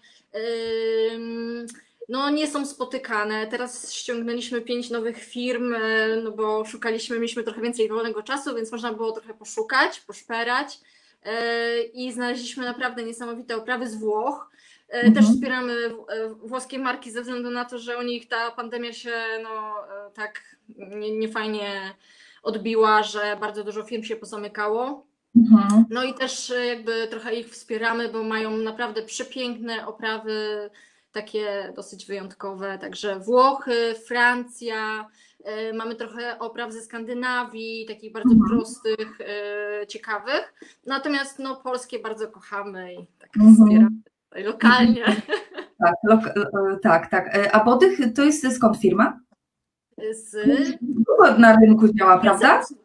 [1.15, 1.67] ym,
[2.09, 3.47] no, nie są spotykane.
[3.47, 5.81] Teraz ściągnęliśmy pięć nowych firm, e,
[6.25, 10.81] no bo szukaliśmy, mieliśmy trochę więcej wolnego czasu, więc można było trochę poszukać, poszperać.
[11.25, 14.51] E, I znaleźliśmy naprawdę niesamowite oprawy z Włoch.
[14.89, 15.15] E, Mhm.
[15.15, 15.73] Też wspieramy
[16.09, 19.75] e, włoskie marki ze względu na to, że u nich ta pandemia się no,
[20.15, 21.95] tak nie- niefajnie
[22.43, 25.07] odbiła, że bardzo dużo firm się pozamykało.
[25.37, 25.85] Mhm.
[25.91, 30.71] No i też jakby trochę ich wspieramy, bo mają naprawdę przepiękne oprawy,
[31.13, 32.79] takie dosyć wyjątkowe.
[32.79, 35.09] Także Włochy, Francja,
[35.75, 38.51] mamy trochę opraw ze Skandynawii, takich bardzo Mhm.
[38.51, 40.55] prostych, e, ciekawych.
[40.87, 43.55] Natomiast no, polskie bardzo kochamy i tak Mhm.
[43.55, 43.91] wspieramy
[44.47, 45.05] lokalnie.
[45.79, 46.33] Tak, lok-
[46.73, 47.37] e, tak, tak.
[47.37, 49.21] E, A Bodych to jest skąd firma?
[50.13, 50.37] Z
[50.81, 52.49] Długo na rynku działa, prawda?
[52.59, 52.77] Piaseczna.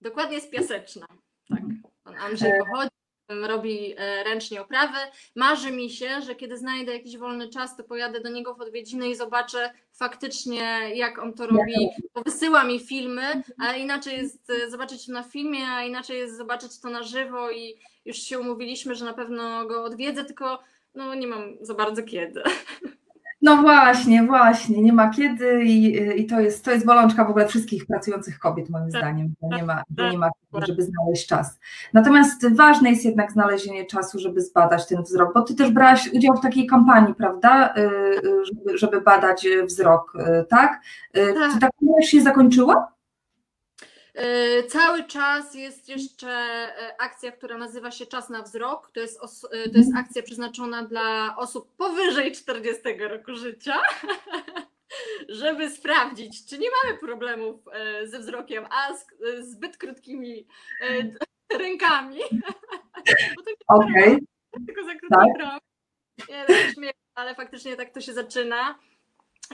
[0.00, 1.06] Dokładnie z Piaseczna.
[1.48, 1.60] Tak.
[2.04, 2.90] Pan Andrzej pochodzi,
[3.28, 4.98] robi e, ręcznie oprawy.
[5.34, 9.08] Marzy mi się, że kiedy znajdę jakiś wolny czas, to pojadę do niego w odwiedziny
[9.08, 11.88] i zobaczę faktycznie, jak on to robi.
[12.14, 16.36] Bo wysyła mi filmy, ale inaczej jest e, zobaczyć to na filmie, a inaczej jest
[16.36, 20.62] zobaczyć to na żywo i już się umówiliśmy, że na pewno go odwiedzę, tylko
[20.94, 22.42] no nie mam za bardzo kiedy.
[23.42, 27.46] No właśnie, właśnie, nie ma kiedy i, i to, jest, to jest bolączka w ogóle
[27.46, 31.58] wszystkich pracujących kobiet, moim Tak, zdaniem, nie ma, tak, nie ma kiedy, żeby znaleźć czas.
[31.92, 36.36] Natomiast ważne jest jednak znalezienie czasu, żeby zbadać ten wzrok, bo ty też brałaś udział
[36.36, 40.12] w takiej kampanii, prawda, Y, y, żeby, żeby badać y, wzrok,
[40.48, 40.80] tak?
[41.12, 41.52] Tak.
[41.52, 42.95] Czy ta kampania się zakończyła?
[44.16, 48.90] E, Cały czas jest jeszcze e, akcja, która nazywa się Czas na wzrok.
[48.90, 49.20] To jest,
[49.52, 53.80] e, to jest akcja przeznaczona dla osób powyżej 40 roku życia,
[55.28, 57.60] żeby sprawdzić, czy nie mamy problemów
[58.04, 59.06] ze wzrokiem, a z
[59.50, 60.46] zbyt krótkimi
[61.52, 62.18] rękami.
[63.68, 64.18] Okej,
[64.66, 65.60] tylko za Tak.
[66.28, 68.78] Nie, no, ale faktycznie tak to się zaczyna.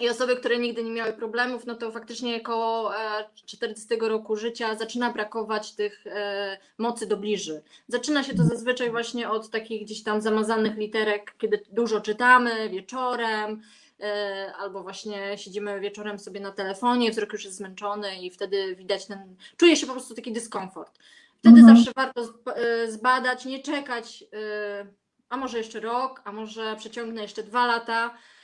[0.01, 4.75] I osoby, które nigdy nie miały problemów, no to faktycznie koło e, 40 roku życia
[4.77, 7.63] zaczyna brakować tych e, mocy do bliży.
[7.89, 13.63] Zaczyna się to zazwyczaj właśnie od takich gdzieś tam zamazanych literek, kiedy dużo czytamy wieczorem,
[14.01, 19.07] e, albo właśnie siedzimy wieczorem sobie na telefonie, wzrok już jest zmęczony i wtedy widać
[19.07, 20.99] ten, czuje się po prostu taki dyskomfort.
[21.39, 21.77] Wtedy Mhm.
[21.77, 24.87] zawsze warto zba- e, zbadać, nie czekać, e,
[25.29, 28.42] a może jeszcze rok, a może przeciągnę jeszcze dwa lata, e,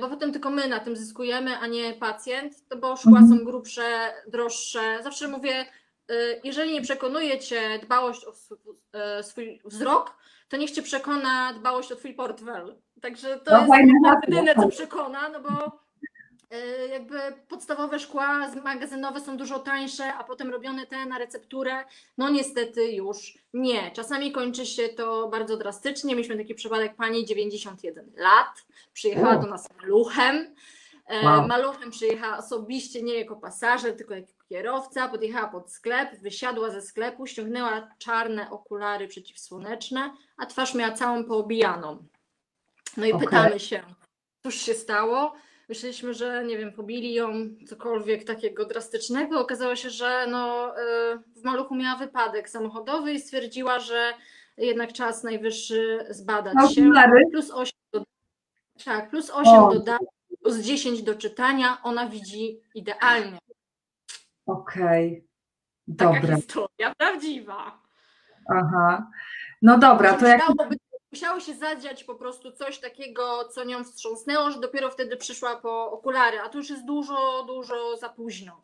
[0.00, 3.28] bo potem tylko my na tym zyskujemy, a nie pacjent, to bo szkła Mhm.
[3.38, 4.98] są grubsze, droższe.
[5.02, 5.54] Zawsze mówię,
[6.10, 8.32] e, jeżeli nie przekonuje Cię dbałość o
[8.92, 10.16] e, swój wzrok,
[10.48, 12.76] to niech Cię przekona dbałość o Twój portfel.
[13.02, 13.88] Także to No, jest
[14.28, 14.70] jedyne, co tak.
[14.70, 15.70] przekona, no bo e,
[16.90, 21.84] jakby podstawowe szkła magazynowe są dużo tańsze, a potem robione te na recepturę,
[22.18, 23.90] no niestety już nie.
[23.90, 26.14] Czasami kończy się to bardzo drastycznie.
[26.14, 30.54] Mieliśmy taki przypadek pani 91 lat, przyjechała do nas maluchem.
[31.06, 31.46] E, Wow.
[31.48, 37.26] Maluchem przyjechała osobiście, nie jako pasażer, tylko jako kierowca, podjechała pod sklep, wysiadła ze sklepu,
[37.26, 42.04] ściągnęła czarne okulary przeciwsłoneczne, a twarz miała całą poobijaną.
[42.96, 43.26] No i Okej.
[43.28, 43.82] pytamy się,
[44.42, 45.34] cóż się stało?
[45.68, 47.32] Myśleliśmy, że nie wiem, pobili ją
[47.66, 49.40] cokolwiek takiego drastycznego.
[49.40, 50.82] Okazało się, że no, y,
[51.36, 54.12] w maluchu miała wypadek samochodowy i stwierdziła, że
[54.56, 56.82] jednak czas najwyższy zbadać się.
[56.82, 57.22] Okulary?
[57.30, 58.04] Plus 8 do,
[58.84, 59.74] tak, plus 8 O.
[59.78, 59.96] do
[60.42, 63.38] plus 10 do czytania, ona widzi idealnie.
[64.46, 65.24] okej,
[65.98, 67.78] Taka dobra, historia prawdziwa.
[68.56, 69.10] aha.
[69.62, 70.42] No dobra, to jak
[71.14, 75.92] musiało się zadziać po prostu coś takiego, co nią wstrząsnęło, że dopiero wtedy przyszła po
[75.92, 78.60] okulary, a to już jest dużo, dużo za późno.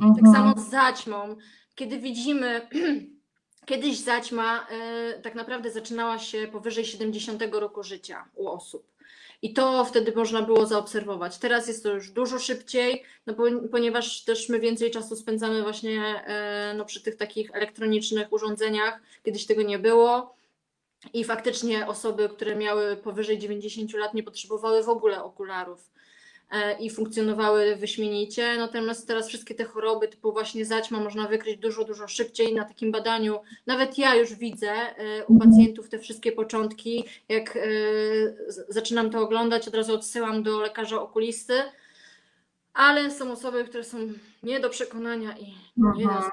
[0.00, 0.34] Tak Mhm.
[0.34, 1.36] samo z zaćmą.
[1.74, 2.68] Kiedy widzimy,
[3.70, 8.86] kiedyś zaćma e, tak naprawdę zaczynała się powyżej 70 roku życia u osób.
[9.42, 11.38] I to wtedy można było zaobserwować.
[11.38, 16.24] Teraz jest to już dużo szybciej, no bo, ponieważ też my więcej czasu spędzamy właśnie
[16.26, 19.00] e, no, przy tych takich elektronicznych urządzeniach.
[19.24, 20.39] Kiedyś tego nie było.
[21.14, 25.90] I faktycznie osoby, które miały powyżej 90 lat, nie potrzebowały w ogóle okularów
[26.50, 28.56] e, i funkcjonowały wyśmienicie.
[28.58, 32.92] Natomiast teraz wszystkie te choroby, typu właśnie zaćma, można wykryć dużo, dużo szybciej na takim
[32.92, 33.40] badaniu.
[33.66, 35.50] Nawet ja już widzę e, u Mhm.
[35.50, 37.04] pacjentów te wszystkie początki.
[37.28, 37.60] Jak e,
[38.68, 41.54] zaczynam to oglądać, od razu odsyłam do lekarza okulisty.
[42.74, 43.98] Ale są osoby, które są
[44.42, 45.44] nie do przekonania i
[45.76, 46.30] nie da Mhm.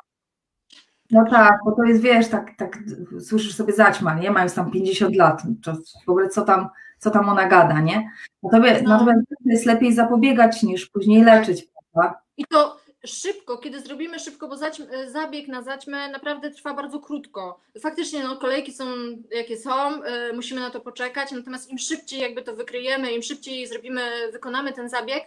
[1.12, 2.78] No tak, bo to jest, wiesz, tak, tak
[3.20, 4.32] słyszysz sobie zaćma, nie?
[4.32, 5.74] Mając tam 50 lat, to
[6.06, 8.12] w ogóle co tam, co tam ona gada, nie?
[8.44, 8.90] Natomiast, No.
[8.90, 12.20] natomiast jest lepiej zapobiegać niż później leczyć, prawda?
[12.38, 17.00] I to szybko, kiedy zrobimy szybko, bo zaćm, e, zabieg na zaćmę naprawdę trwa bardzo
[17.00, 17.60] krótko.
[17.82, 18.86] Faktycznie no, kolejki są
[19.32, 23.68] jakie są, e, musimy na to poczekać, natomiast im szybciej jakby to wykryjemy, im szybciej
[23.68, 25.24] zrobimy, wykonamy ten zabieg,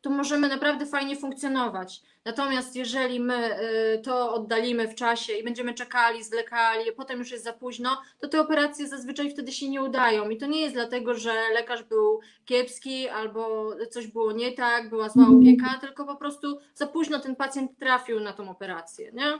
[0.00, 2.02] to możemy naprawdę fajnie funkcjonować.
[2.24, 3.56] Natomiast jeżeli my
[4.02, 8.28] to oddalimy w czasie i będziemy czekali, zwlekali, a potem już jest za późno, to
[8.28, 10.28] te operacje zazwyczaj wtedy się nie udają.
[10.28, 15.08] I to nie jest dlatego, że lekarz był kiepski albo coś było nie tak, była
[15.08, 19.38] zła opieka, tylko po prostu za późno ten pacjent trafił na tą operację, nie?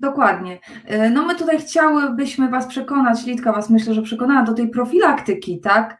[0.00, 0.58] Dokładnie.
[0.86, 5.60] E, No my tutaj chciałybyśmy Was przekonać, Litka Was myślę, że przekonała do tej profilaktyki,
[5.60, 5.98] tak,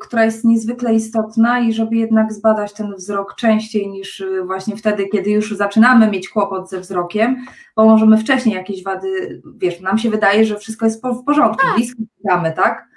[0.00, 5.08] która jest niezwykle istotna i żeby jednak zbadać ten wzrok częściej niż e, właśnie wtedy,
[5.08, 7.36] kiedy już zaczynamy mieć kłopot ze wzrokiem,
[7.76, 12.02] bo możemy wcześniej jakieś wady, wiesz, nam się wydaje, że wszystko jest w porządku, blisko
[12.24, 12.91] damy, tak?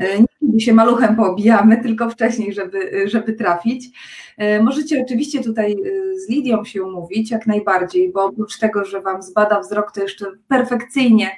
[0.00, 3.90] E, Nie kiedy się maluchem poobijamy, tylko wcześniej, żeby, żeby trafić.
[4.38, 9.00] E, Możecie oczywiście tutaj e, z Lidią się umówić, jak najbardziej, bo oprócz tego, że
[9.00, 11.30] Wam zbada wzrok, to jeszcze perfekcyjnie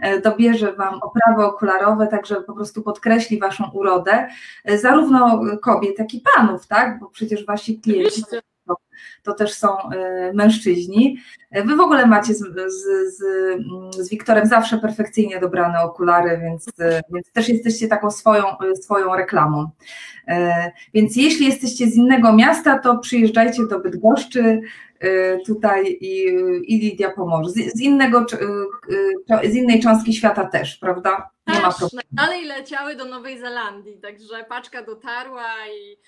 [0.00, 4.28] e, dobierze Wam oprawy okularowe, także po prostu podkreśli Waszą urodę,
[4.64, 7.00] e, zarówno kobiet, jak i panów, tak?
[7.00, 8.22] Bo przecież Wasi klienci
[8.66, 8.92] Oczywiście.
[9.22, 11.16] to też są e, mężczyźni.
[11.52, 12.84] Wy w ogóle macie z, z,
[13.16, 13.22] z,
[13.96, 19.16] z Wiktorem zawsze perfekcyjnie dobrane okulary, więc, e, więc też jesteście taką swoją, e, swoją
[19.16, 19.70] reklamą.
[20.94, 24.60] Więc jeśli jesteście z innego miasta, to przyjeżdżajcie do Bydgoszczy
[25.46, 26.26] tutaj i,
[26.66, 27.50] i Lidia pomoże.
[27.50, 28.26] Z, z, innego,
[29.44, 31.30] z innej cząstki świata też, prawda?
[31.46, 32.08] Nie ma problemu.
[32.12, 35.98] dalej leciały do Nowej Zelandii, także paczka dotarła i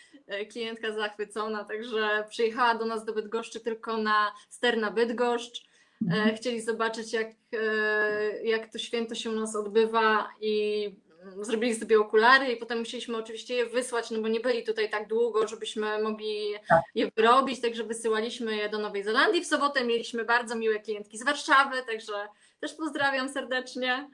[0.51, 5.65] klientka zachwycona, także przyjechała do nas do Bydgoszczy tylko na ster na Bydgoszcz.
[6.13, 10.85] E, Chcieli zobaczyć, jak, e, jak to święto się u nas odbywa i
[11.23, 14.91] mm, zrobili sobie okulary i potem musieliśmy oczywiście je wysłać, no bo nie byli tutaj
[14.91, 16.83] tak długo, żebyśmy mogli Tak.
[16.95, 19.45] je wyrobić, także wysyłaliśmy je do Nowej Zelandii.
[19.45, 22.13] W sobotę mieliśmy bardzo miłe klientki z Warszawy, także
[22.61, 24.09] też pozdrawiam serdecznie.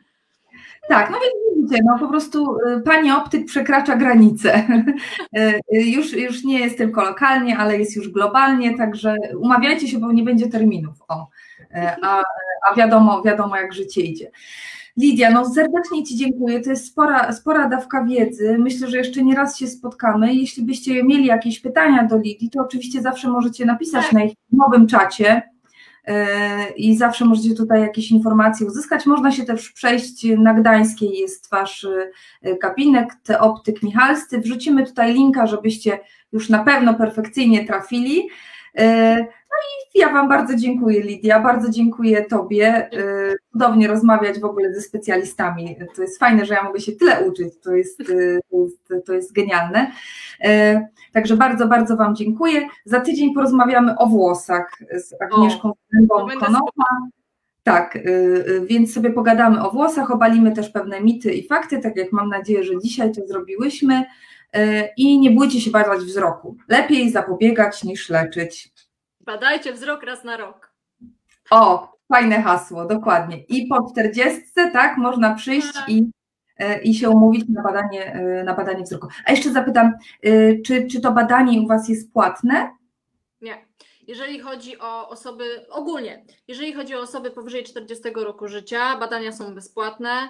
[0.88, 4.62] Tak, no więc widzicie, no po prostu y, pani optyk przekracza granice.
[5.38, 9.98] Y, y, Już, już nie jest tylko lokalnie, ale jest już globalnie, także umawiajcie się,
[9.98, 10.94] bo nie będzie terminów.
[11.08, 11.28] O.
[12.02, 12.22] A,
[12.70, 14.30] a wiadomo, wiadomo, jak życie idzie.
[14.96, 16.60] Lidia, no serdecznie Ci dziękuję.
[16.60, 18.56] To jest spora, spora dawka wiedzy.
[18.58, 20.34] Myślę, że jeszcze nie raz się spotkamy.
[20.34, 24.12] Jeśli byście mieli jakieś pytania do Lidii, to oczywiście zawsze możecie napisać Tak.
[24.12, 25.42] na ich nowym czacie.
[26.08, 26.14] Yy,
[26.76, 29.06] i zawsze możecie tutaj jakieś informacje uzyskać.
[29.06, 31.86] Można się też przejść na Gdańskiej, jest Wasz
[32.42, 33.08] yy, gabinet,
[33.40, 34.40] optyk Michalscy.
[34.40, 35.98] Wrzucimy tutaj linka, żebyście
[36.32, 38.28] już na pewno perfekcyjnie trafili.
[39.50, 42.88] No i ja Wam bardzo dziękuję, Lidia, bardzo dziękuję Tobie.
[42.92, 45.76] Yy, Cudownie rozmawiać w ogóle ze specjalistami.
[45.96, 49.12] To jest fajne, że ja mogę się tyle uczyć, to jest, yy, to jest, to
[49.12, 49.92] jest genialne.
[50.40, 50.50] Yy,
[51.12, 52.68] Także bardzo, bardzo Wam dziękuję.
[52.84, 55.72] Za tydzień porozmawiamy o włosach z Agnieszką
[56.40, 56.82] Konopą.
[57.62, 58.00] Tak, y,
[58.48, 62.28] y, więc sobie pogadamy o włosach, obalimy też pewne mity i fakty, tak jak mam
[62.28, 64.04] nadzieję, że dzisiaj to zrobiłyśmy.
[64.56, 66.56] Y, I nie bójcie się badać wzroku.
[66.68, 68.72] Lepiej zapobiegać niż leczyć.
[69.20, 70.72] Badajcie wzrok raz na rok.
[71.50, 73.38] O, fajne hasło, dokładnie.
[73.38, 74.40] I po 40,
[74.72, 75.88] tak, można przyjść Tak.
[75.88, 76.10] i,
[76.62, 79.08] y, i się umówić na badanie, y, na badanie wzroku.
[79.26, 79.92] A jeszcze zapytam,
[80.26, 82.70] y, czy, czy to badanie u Was jest płatne?
[83.40, 83.70] Nie.
[84.06, 89.54] Jeżeli chodzi o osoby, ogólnie, jeżeli chodzi o osoby powyżej 40 roku życia, badania są
[89.54, 90.28] bezpłatne, e,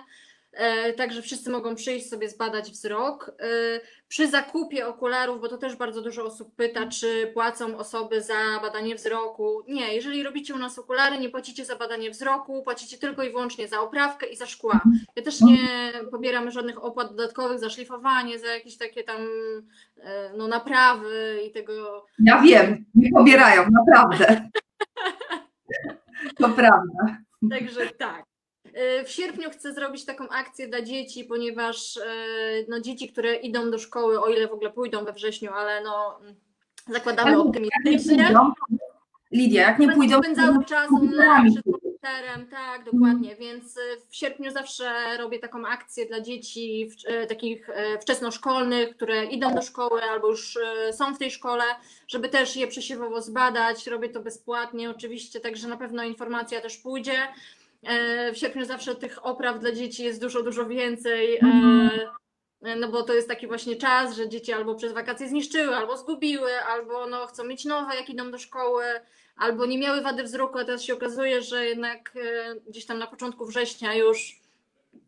[0.96, 3.32] także wszyscy mogą przyjść sobie zbadać wzrok.
[3.40, 8.60] E, przy zakupie okularów, bo to też bardzo dużo osób pyta, czy płacą osoby za
[8.62, 9.62] badanie wzroku.
[9.68, 13.68] Nie, jeżeli robicie u nas okulary, nie płacicie za badanie wzroku, płacicie tylko i wyłącznie
[13.68, 14.80] za oprawkę i za szkła.
[15.16, 15.58] Ja też nie
[16.10, 19.20] pobieram żadnych opłat dodatkowych za szlifowanie, za jakieś takie tam
[19.96, 24.26] e, no, naprawy i tego Ja wiem, nie pobierają, naprawdę.
[26.38, 27.18] To prawda.
[27.50, 28.29] Także tak.
[28.74, 32.02] E, W sierpniu chcę zrobić taką akcję dla dzieci, ponieważ e,
[32.68, 36.20] no, dzieci, które idą do szkoły, o ile w ogóle pójdą we wrześniu, ale no,
[36.88, 38.32] zakładamy Ale optymistycznie.
[39.32, 40.88] Lidia, jak nie pójdą, spędzały czas
[41.52, 47.26] przed komputerem, tak, dokładnie, więc e, w sierpniu zawsze robię taką akcję dla dzieci w-
[47.28, 47.68] takich
[48.02, 50.58] wczesnoszkolnych, które idą do szkoły albo już
[50.92, 51.64] są w tej szkole,
[52.08, 57.18] żeby też je przesiewowo zbadać, robię to bezpłatnie oczywiście, także na pewno informacja też pójdzie.
[57.82, 61.36] E, W sierpniu zawsze tych opraw dla dzieci jest dużo, dużo więcej.
[61.36, 61.90] e, Mhm.
[62.80, 66.60] No bo to jest taki właśnie czas, że dzieci albo przez wakacje zniszczyły, albo zgubiły,
[66.64, 68.84] albo no chcą mieć nowe, jak idą do szkoły,
[69.36, 73.06] albo nie miały wady wzroku, a teraz się okazuje, że jednak e, gdzieś tam na
[73.06, 74.40] początku września już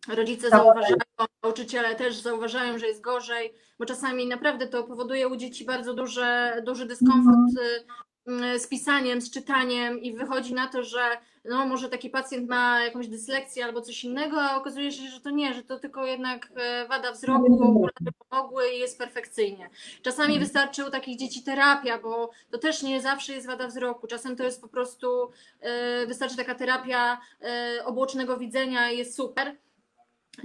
[0.09, 0.61] rodzice Tak.
[0.61, 0.97] zauważają,
[1.43, 6.63] nauczyciele też zauważają, że jest gorzej, bo czasami naprawdę to powoduje u dzieci bardzo duże,
[6.67, 7.85] duży dyskomfort e,
[8.33, 11.01] m, z pisaniem, z czytaniem i wychodzi na to, że
[11.45, 15.31] no może taki pacjent ma jakąś dyslekcję albo coś innego, a okazuje się, że to
[15.31, 19.71] nie, że to tylko jednak e, wada wzroku, okulary pomogły i jest perfekcyjnie.
[20.03, 24.07] Czasami wystarczy u takich dzieci terapia, bo to też nie zawsze jest wada wzroku.
[24.07, 25.31] Czasem to jest po prostu,
[25.61, 29.57] e, wystarczy taka terapia e, obłocznego widzenia i jest super.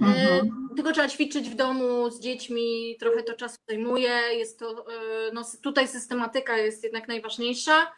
[0.00, 0.68] Mhm.
[0.76, 4.10] Tylko trzeba ćwiczyć w domu z dziećmi, trochę to czasu zajmuje.
[4.32, 4.84] Jest to,
[5.32, 7.92] no, tutaj systematyka jest jednak najważniejsza.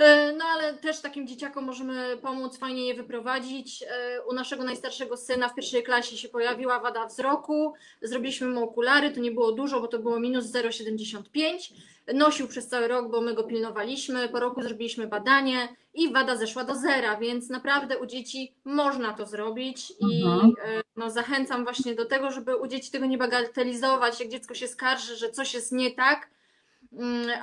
[0.00, 3.82] E, No ale też takim dzieciakom możemy pomóc, fajnie je wyprowadzić.
[3.82, 7.74] E, U naszego najstarszego syna w pierwszej klasie się pojawiła wada wzroku.
[8.02, 11.72] Zrobiliśmy mu okulary, to nie było dużo, bo to było minus 0,75.
[12.14, 14.28] Nosił przez cały rok, bo my go pilnowaliśmy.
[14.28, 19.26] Po roku zrobiliśmy badanie i wada zeszła do zera, więc naprawdę u dzieci można to
[19.26, 20.52] zrobić i Mhm.
[20.64, 24.20] e, no, zachęcam właśnie do tego, żeby u dzieci tego nie bagatelizować.
[24.20, 26.30] Jak dziecko się skarży, że coś jest nie tak,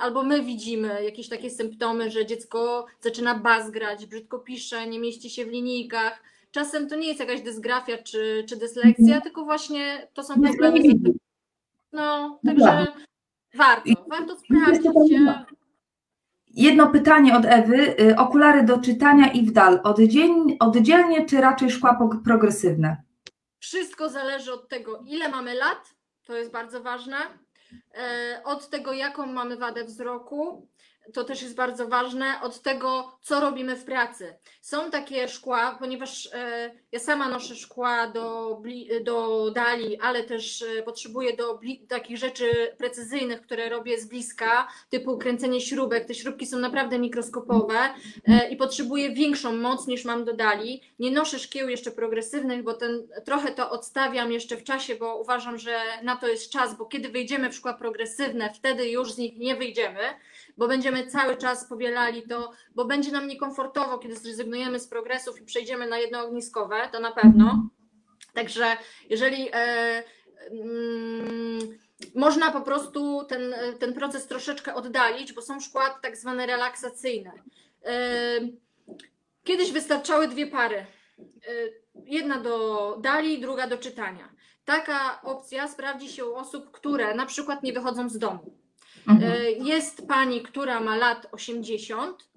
[0.00, 5.44] albo my widzimy jakieś takie symptomy, że dziecko zaczyna bazgrać, brzydko pisze, nie mieści się
[5.44, 6.22] w linijkach.
[6.50, 10.52] Czasem to nie jest jakaś dysgrafia czy, czy dyslekcja, tylko właśnie to są Mhm.
[10.52, 10.94] Nie problemy.
[11.92, 12.86] No, No także
[13.54, 14.36] warto, I- warto
[14.68, 15.18] jeszcze sprawdzić.
[16.46, 18.00] Jedno pytanie od Ewy.
[18.00, 19.80] Y, Okulary do czytania i w dal.
[19.84, 22.96] Oddzielnie, oddzielnie czy raczej szkła progresywne?
[23.58, 25.94] Wszystko zależy od tego, ile mamy lat,
[26.24, 27.16] to jest bardzo ważne.
[27.94, 30.68] E, Od tego, jaką mamy wadę wzroku,
[31.14, 32.40] to też jest bardzo ważne.
[32.42, 34.34] Od tego, co robimy w pracy.
[34.60, 38.60] Są takie szkła, ponieważ e, ja sama noszę szkła do,
[39.04, 45.18] do dali, ale też e, potrzebuję do takich rzeczy precyzyjnych, które robię z bliska, typu
[45.18, 46.04] kręcenie śrubek.
[46.04, 47.78] Te śrubki są naprawdę mikroskopowe
[48.28, 50.82] e, i potrzebuję większą moc niż mam do dali.
[50.98, 55.58] Nie noszę szkieł jeszcze progresywnych, bo ten, trochę to odstawiam jeszcze w czasie, bo uważam,
[55.58, 59.38] że na to jest czas, bo kiedy wyjdziemy w szkła progresywne, wtedy już z nich
[59.38, 60.00] nie wyjdziemy,
[60.58, 65.44] bo będziemy cały czas powielali to, bo będzie nam niekomfortowo, kiedy zrezygnujemy z progresów i
[65.44, 67.68] przejdziemy na jednoogniskowe, to na pewno.
[68.34, 68.76] Także
[69.10, 70.02] jeżeli e,
[70.50, 71.78] mm,
[72.14, 77.32] można po prostu ten, ten proces troszeczkę oddalić, bo są szkła tak zwane relaksacyjne.
[77.84, 78.40] E,
[79.44, 80.76] Kiedyś wystarczały dwie pary.
[80.76, 80.86] E,
[82.04, 84.28] Jedna do dali, druga do czytania.
[84.64, 88.58] Taka opcja sprawdzi się u osób, które na przykład nie wychodzą z domu.
[89.08, 89.32] Mhm.
[89.32, 92.28] E, Jest pani, która ma lat 80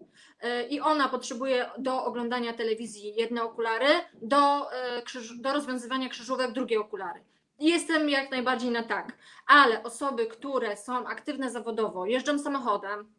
[0.41, 3.87] e, i ona potrzebuje do oglądania telewizji jedne okulary,
[4.21, 5.01] do, e,
[5.35, 7.19] do rozwiązywania krzyżówek drugie okulary.
[7.59, 9.13] Jestem jak najbardziej na tak,
[9.47, 13.13] ale osoby, które są aktywne zawodowo, jeżdżą samochodem,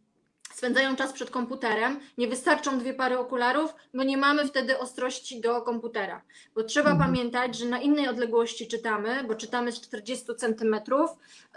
[0.55, 5.63] spędzają czas przed komputerem, nie wystarczą dwie pary okularów, bo nie mamy wtedy ostrości do
[5.63, 6.23] komputera.
[6.55, 7.11] Bo trzeba Mhm.
[7.11, 11.11] pamiętać, że na innej odległości czytamy, bo czytamy z 40 centymetrów,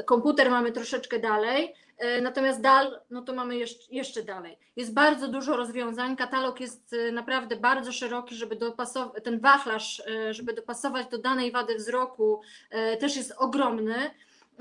[0.06, 1.74] komputer mamy troszeczkę dalej,
[2.22, 3.58] natomiast dal, no to mamy
[3.92, 4.58] jeszcze, dalej.
[4.76, 10.34] Jest bardzo dużo rozwiązań, katalog jest e, naprawdę bardzo szeroki, żeby dopasować, ten wachlarz, e,
[10.34, 13.96] żeby dopasować do danej wady wzroku, e, też jest ogromny.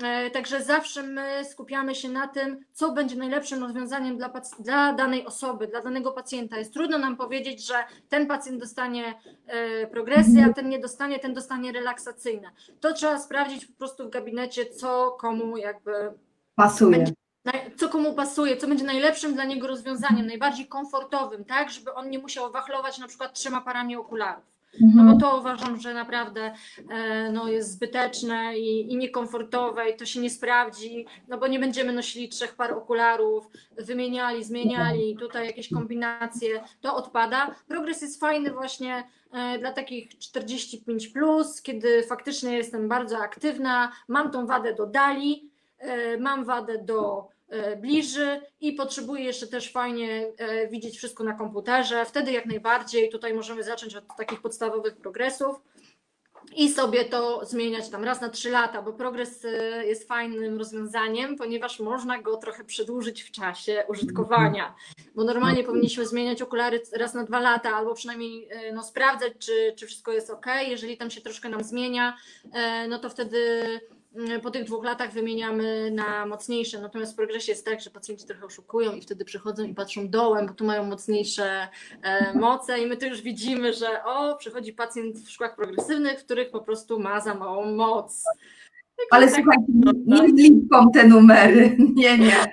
[0.03, 5.25] E, Także zawsze my skupiamy się na tym, co będzie najlepszym rozwiązaniem dla, dla danej
[5.25, 6.57] osoby, dla danego pacjenta.
[6.57, 7.75] Jest trudno nam powiedzieć, że
[8.09, 9.13] ten pacjent dostanie
[9.47, 12.51] e, progresję, a ten nie dostanie, ten dostanie relaksacyjne.
[12.81, 15.91] To trzeba sprawdzić po prostu w gabinecie, co komu jakby
[16.55, 16.97] Pasuje.
[16.97, 17.13] będzie-
[17.77, 22.19] co komu pasuje, co będzie najlepszym dla niego rozwiązaniem, najbardziej komfortowym, tak, żeby on nie
[22.19, 24.55] musiał wachlować na przykład trzema parami okularów.
[24.81, 25.07] No Mhm.
[25.07, 26.53] bo to uważam, że naprawdę
[26.89, 31.59] e, no, jest zbyteczne i, i niekomfortowe i to się nie sprawdzi, no bo nie
[31.59, 37.55] będziemy nosili trzech par okularów, wymieniali, zmieniali, tutaj jakieś kombinacje, to odpada.
[37.67, 44.31] Progres jest fajny właśnie e, dla takich 45+, plus, kiedy faktycznie jestem bardzo aktywna, mam
[44.31, 47.27] tą wadę do dali, e, mam wadę do
[47.77, 52.05] bliży i potrzebuję jeszcze też fajnie e, widzieć wszystko na komputerze.
[52.05, 55.61] Wtedy jak najbardziej tutaj możemy zacząć od takich podstawowych progresów
[56.55, 61.35] i sobie to zmieniać tam raz na trzy lata, bo progres e, jest fajnym rozwiązaniem,
[61.35, 64.75] ponieważ można go trochę przedłużyć w czasie użytkowania.
[65.15, 69.73] Bo normalnie powinniśmy zmieniać okulary raz na dwa lata, albo przynajmniej e, no, sprawdzać, czy,
[69.77, 70.45] czy wszystko jest ok.
[70.67, 72.17] Jeżeli tam się troszkę nam zmienia,
[72.53, 73.61] e, no to wtedy
[74.43, 76.81] po tych dwóch latach wymieniamy na mocniejsze.
[76.81, 80.47] Natomiast w progresie jest tak, że pacjenci trochę oszukują i wtedy przychodzą i patrzą dołem,
[80.47, 81.67] bo tu mają mocniejsze
[82.01, 86.25] e, moce i my tu już widzimy, że o, przychodzi pacjent w szkłach progresywnych, w
[86.25, 88.23] których po prostu ma za małą moc.
[89.11, 89.63] Ale tak słuchajcie,
[90.05, 91.77] nie z lipką te numery.
[91.95, 92.45] Nie, nie.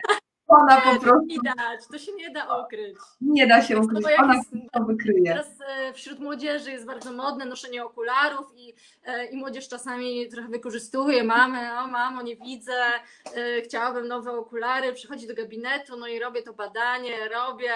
[0.60, 2.96] Ona po prostu widać, to się nie da ukryć.
[3.20, 4.06] nie da się ukryć.
[4.18, 5.24] Ona jest- to wykryje.
[5.32, 8.74] Teraz e, wśród młodzieży jest bardzo modne noszenie okularów i,
[9.04, 12.72] e, i młodzież czasami trochę wykorzystuje mamę, o mamo nie widzę,
[13.36, 17.72] e, chciałabym nowe okulary, przychodzi do gabinetu, no i robię to badanie, robię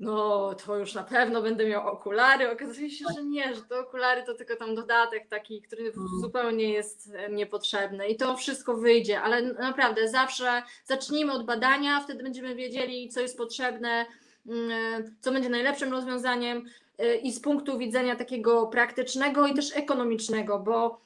[0.00, 2.50] no to już na pewno będę miał okulary.
[2.50, 6.08] Okazuje się, że nie, że te okulary to tylko tam dodatek taki, który Mhm.
[6.20, 12.22] zupełnie jest e, niepotrzebny i to wszystko wyjdzie, ale naprawdę zawsze zacznijmy od badania, wtedy
[12.22, 14.06] będziemy wiedzieli, co jest potrzebne,
[14.46, 16.66] mm, e, co będzie najlepszym rozwiązaniem
[16.98, 21.00] e, i z punktu widzenia takiego praktycznego i też ekonomicznego, bo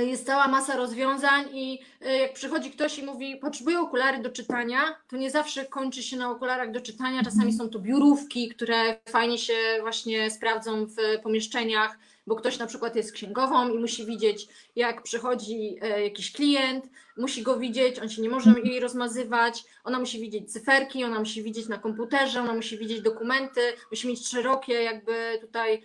[0.00, 4.96] jest cała masa rozwiązań i e, jak przychodzi ktoś i mówi, potrzebuję okulary do czytania,
[5.08, 7.22] to nie zawsze kończy się na okularach do czytania.
[7.22, 12.96] Czasami są to biurówki, które fajnie się właśnie sprawdzą w pomieszczeniach, bo ktoś na przykład
[12.96, 16.84] jest księgową i musi widzieć, jak przychodzi e, jakiś klient,
[17.16, 21.42] musi go widzieć, on się nie może jej rozmazywać, ona musi widzieć cyferki, ona musi
[21.42, 23.60] widzieć na komputerze, ona musi widzieć dokumenty,
[23.90, 25.82] musi mieć szerokie jakby tutaj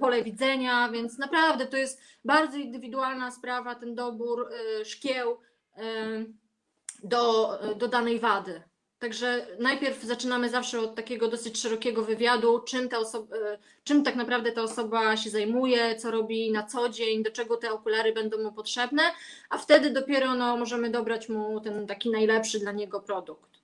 [0.00, 4.48] pole widzenia, więc naprawdę to jest bardzo indywidualna sprawa, ten dobór
[4.80, 5.80] y, szkieł y,
[7.02, 8.62] do, do danej wady.
[8.98, 12.88] Także najpierw zaczynamy zawsze od takiego dosyć szerokiego wywiadu, czym, y,
[13.84, 17.72] czym tak naprawdę ta osoba się zajmuje, co robi na co dzień, do czego te
[17.72, 19.02] okulary będą mu potrzebne,
[19.50, 23.55] a wtedy dopiero no, możemy dobrać mu ten taki najlepszy dla niego produkt.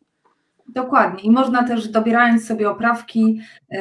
[0.75, 1.23] Dokładnie.
[1.23, 3.79] I można też dobierając sobie oprawki, yy,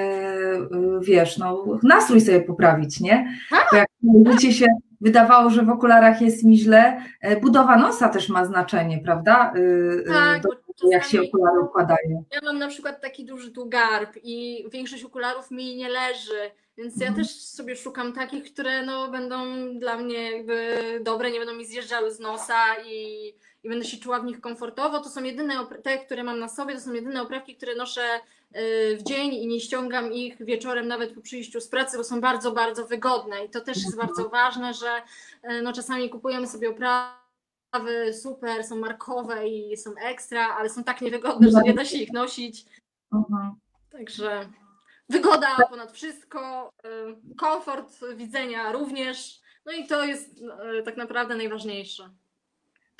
[1.01, 3.37] wiesz, no, nastrój sobie poprawić, nie?
[3.71, 3.87] Bo jak
[4.31, 4.65] życie się
[5.01, 7.01] wydawało, że w okularach jest mi źle,
[7.41, 9.53] budowa nosa też ma znaczenie, prawda?
[9.55, 10.49] Yy, tak, do,
[10.91, 12.23] jak się okulary układają.
[12.31, 16.97] Ja mam na przykład taki duży tu garb i większość okularów mi nie leży, więc
[16.97, 19.37] ja też sobie szukam takich, które no, będą
[19.79, 23.33] dla mnie jakby dobre, nie będą mi zjeżdżały z nosa i,
[23.63, 24.99] i będę się czuła w nich komfortowo.
[24.99, 25.53] To są jedyne,
[25.83, 28.01] te, które mam na sobie, to są jedyne oprawki, które noszę
[28.99, 32.51] w dzień i nie ściągam ich wieczorem nawet po przyjściu z pracy, bo są bardzo,
[32.51, 35.01] bardzo wygodne i to też jest bardzo ważne, że
[35.63, 41.51] no, czasami kupujemy sobie oprawy super, są markowe i są ekstra, ale są tak niewygodne,
[41.51, 42.65] że nie da się ich nosić.
[43.13, 43.51] Mhm.
[43.91, 44.49] Także
[45.09, 46.69] wygoda ponad wszystko,
[47.37, 50.43] komfort widzenia również, no i to jest
[50.85, 52.09] tak naprawdę najważniejsze.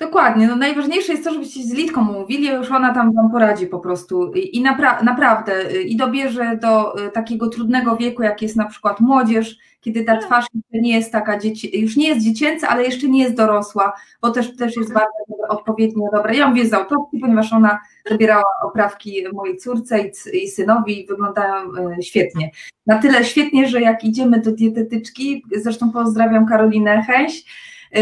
[0.02, 3.80] Dokładnie, no najważniejsze jest to, żebyście z Litką mówili, już ona tam wam poradzi po
[3.80, 9.58] prostu i napra naprawdę i dobierze do takiego trudnego wieku, jak jest na przykład młodzież,
[9.80, 13.34] kiedy ta twarz nie jest taka, dzieci, już nie jest dziecięca, ale jeszcze nie jest
[13.34, 13.92] dorosła,
[14.22, 16.34] bo też, też jest bardzo odpowiednio dobra.
[16.34, 17.78] Ja mówię z autopsji, ponieważ ona
[18.10, 20.10] zabierała oprawki mojej córce i,
[20.44, 21.54] i synowi i wyglądają
[22.02, 22.50] świetnie.
[22.86, 27.44] Na tyle świetnie, że jak idziemy do dietetyczki, zresztą pozdrawiam Karolinę Chęś,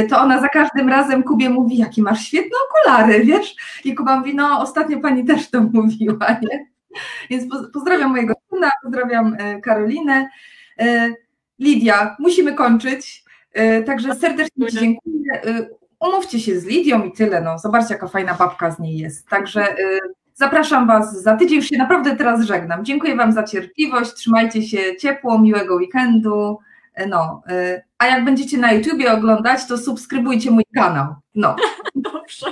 [0.08, 3.54] to ona za każdym razem Kubie mówi, jakie masz świetne okulary, wiesz?
[3.84, 6.66] I Kuba mówi, no ostatnio pani też to mówiła, nie?
[7.30, 10.28] Więc pozdrawiam mojego syna, pozdrawiam Karolinę.
[11.58, 13.24] Lidia, musimy kończyć,
[13.86, 15.42] także serdecznie Ci dziękuję.
[16.00, 19.28] Umówcie się z Lidią i tyle, no zobaczcie jaka fajna babka z niej jest.
[19.28, 19.76] Także
[20.34, 22.84] zapraszam Was za tydzień, już się naprawdę teraz żegnam.
[22.84, 26.58] Dziękuję Wam za cierpliwość, trzymajcie się ciepło, miłego weekendu.
[27.06, 27.42] No,
[27.98, 31.14] a jak będziecie na YouTubie oglądać, to subskrybujcie mój kanał.
[31.34, 31.56] No.
[31.94, 32.46] Dobrze.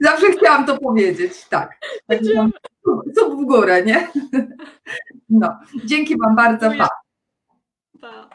[0.00, 1.78] Zawsze chciałam to powiedzieć, tak.
[3.18, 4.08] Sub w górę, nie?
[5.32, 6.70] No, dzięki Wam bardzo.
[8.00, 8.29] Pa.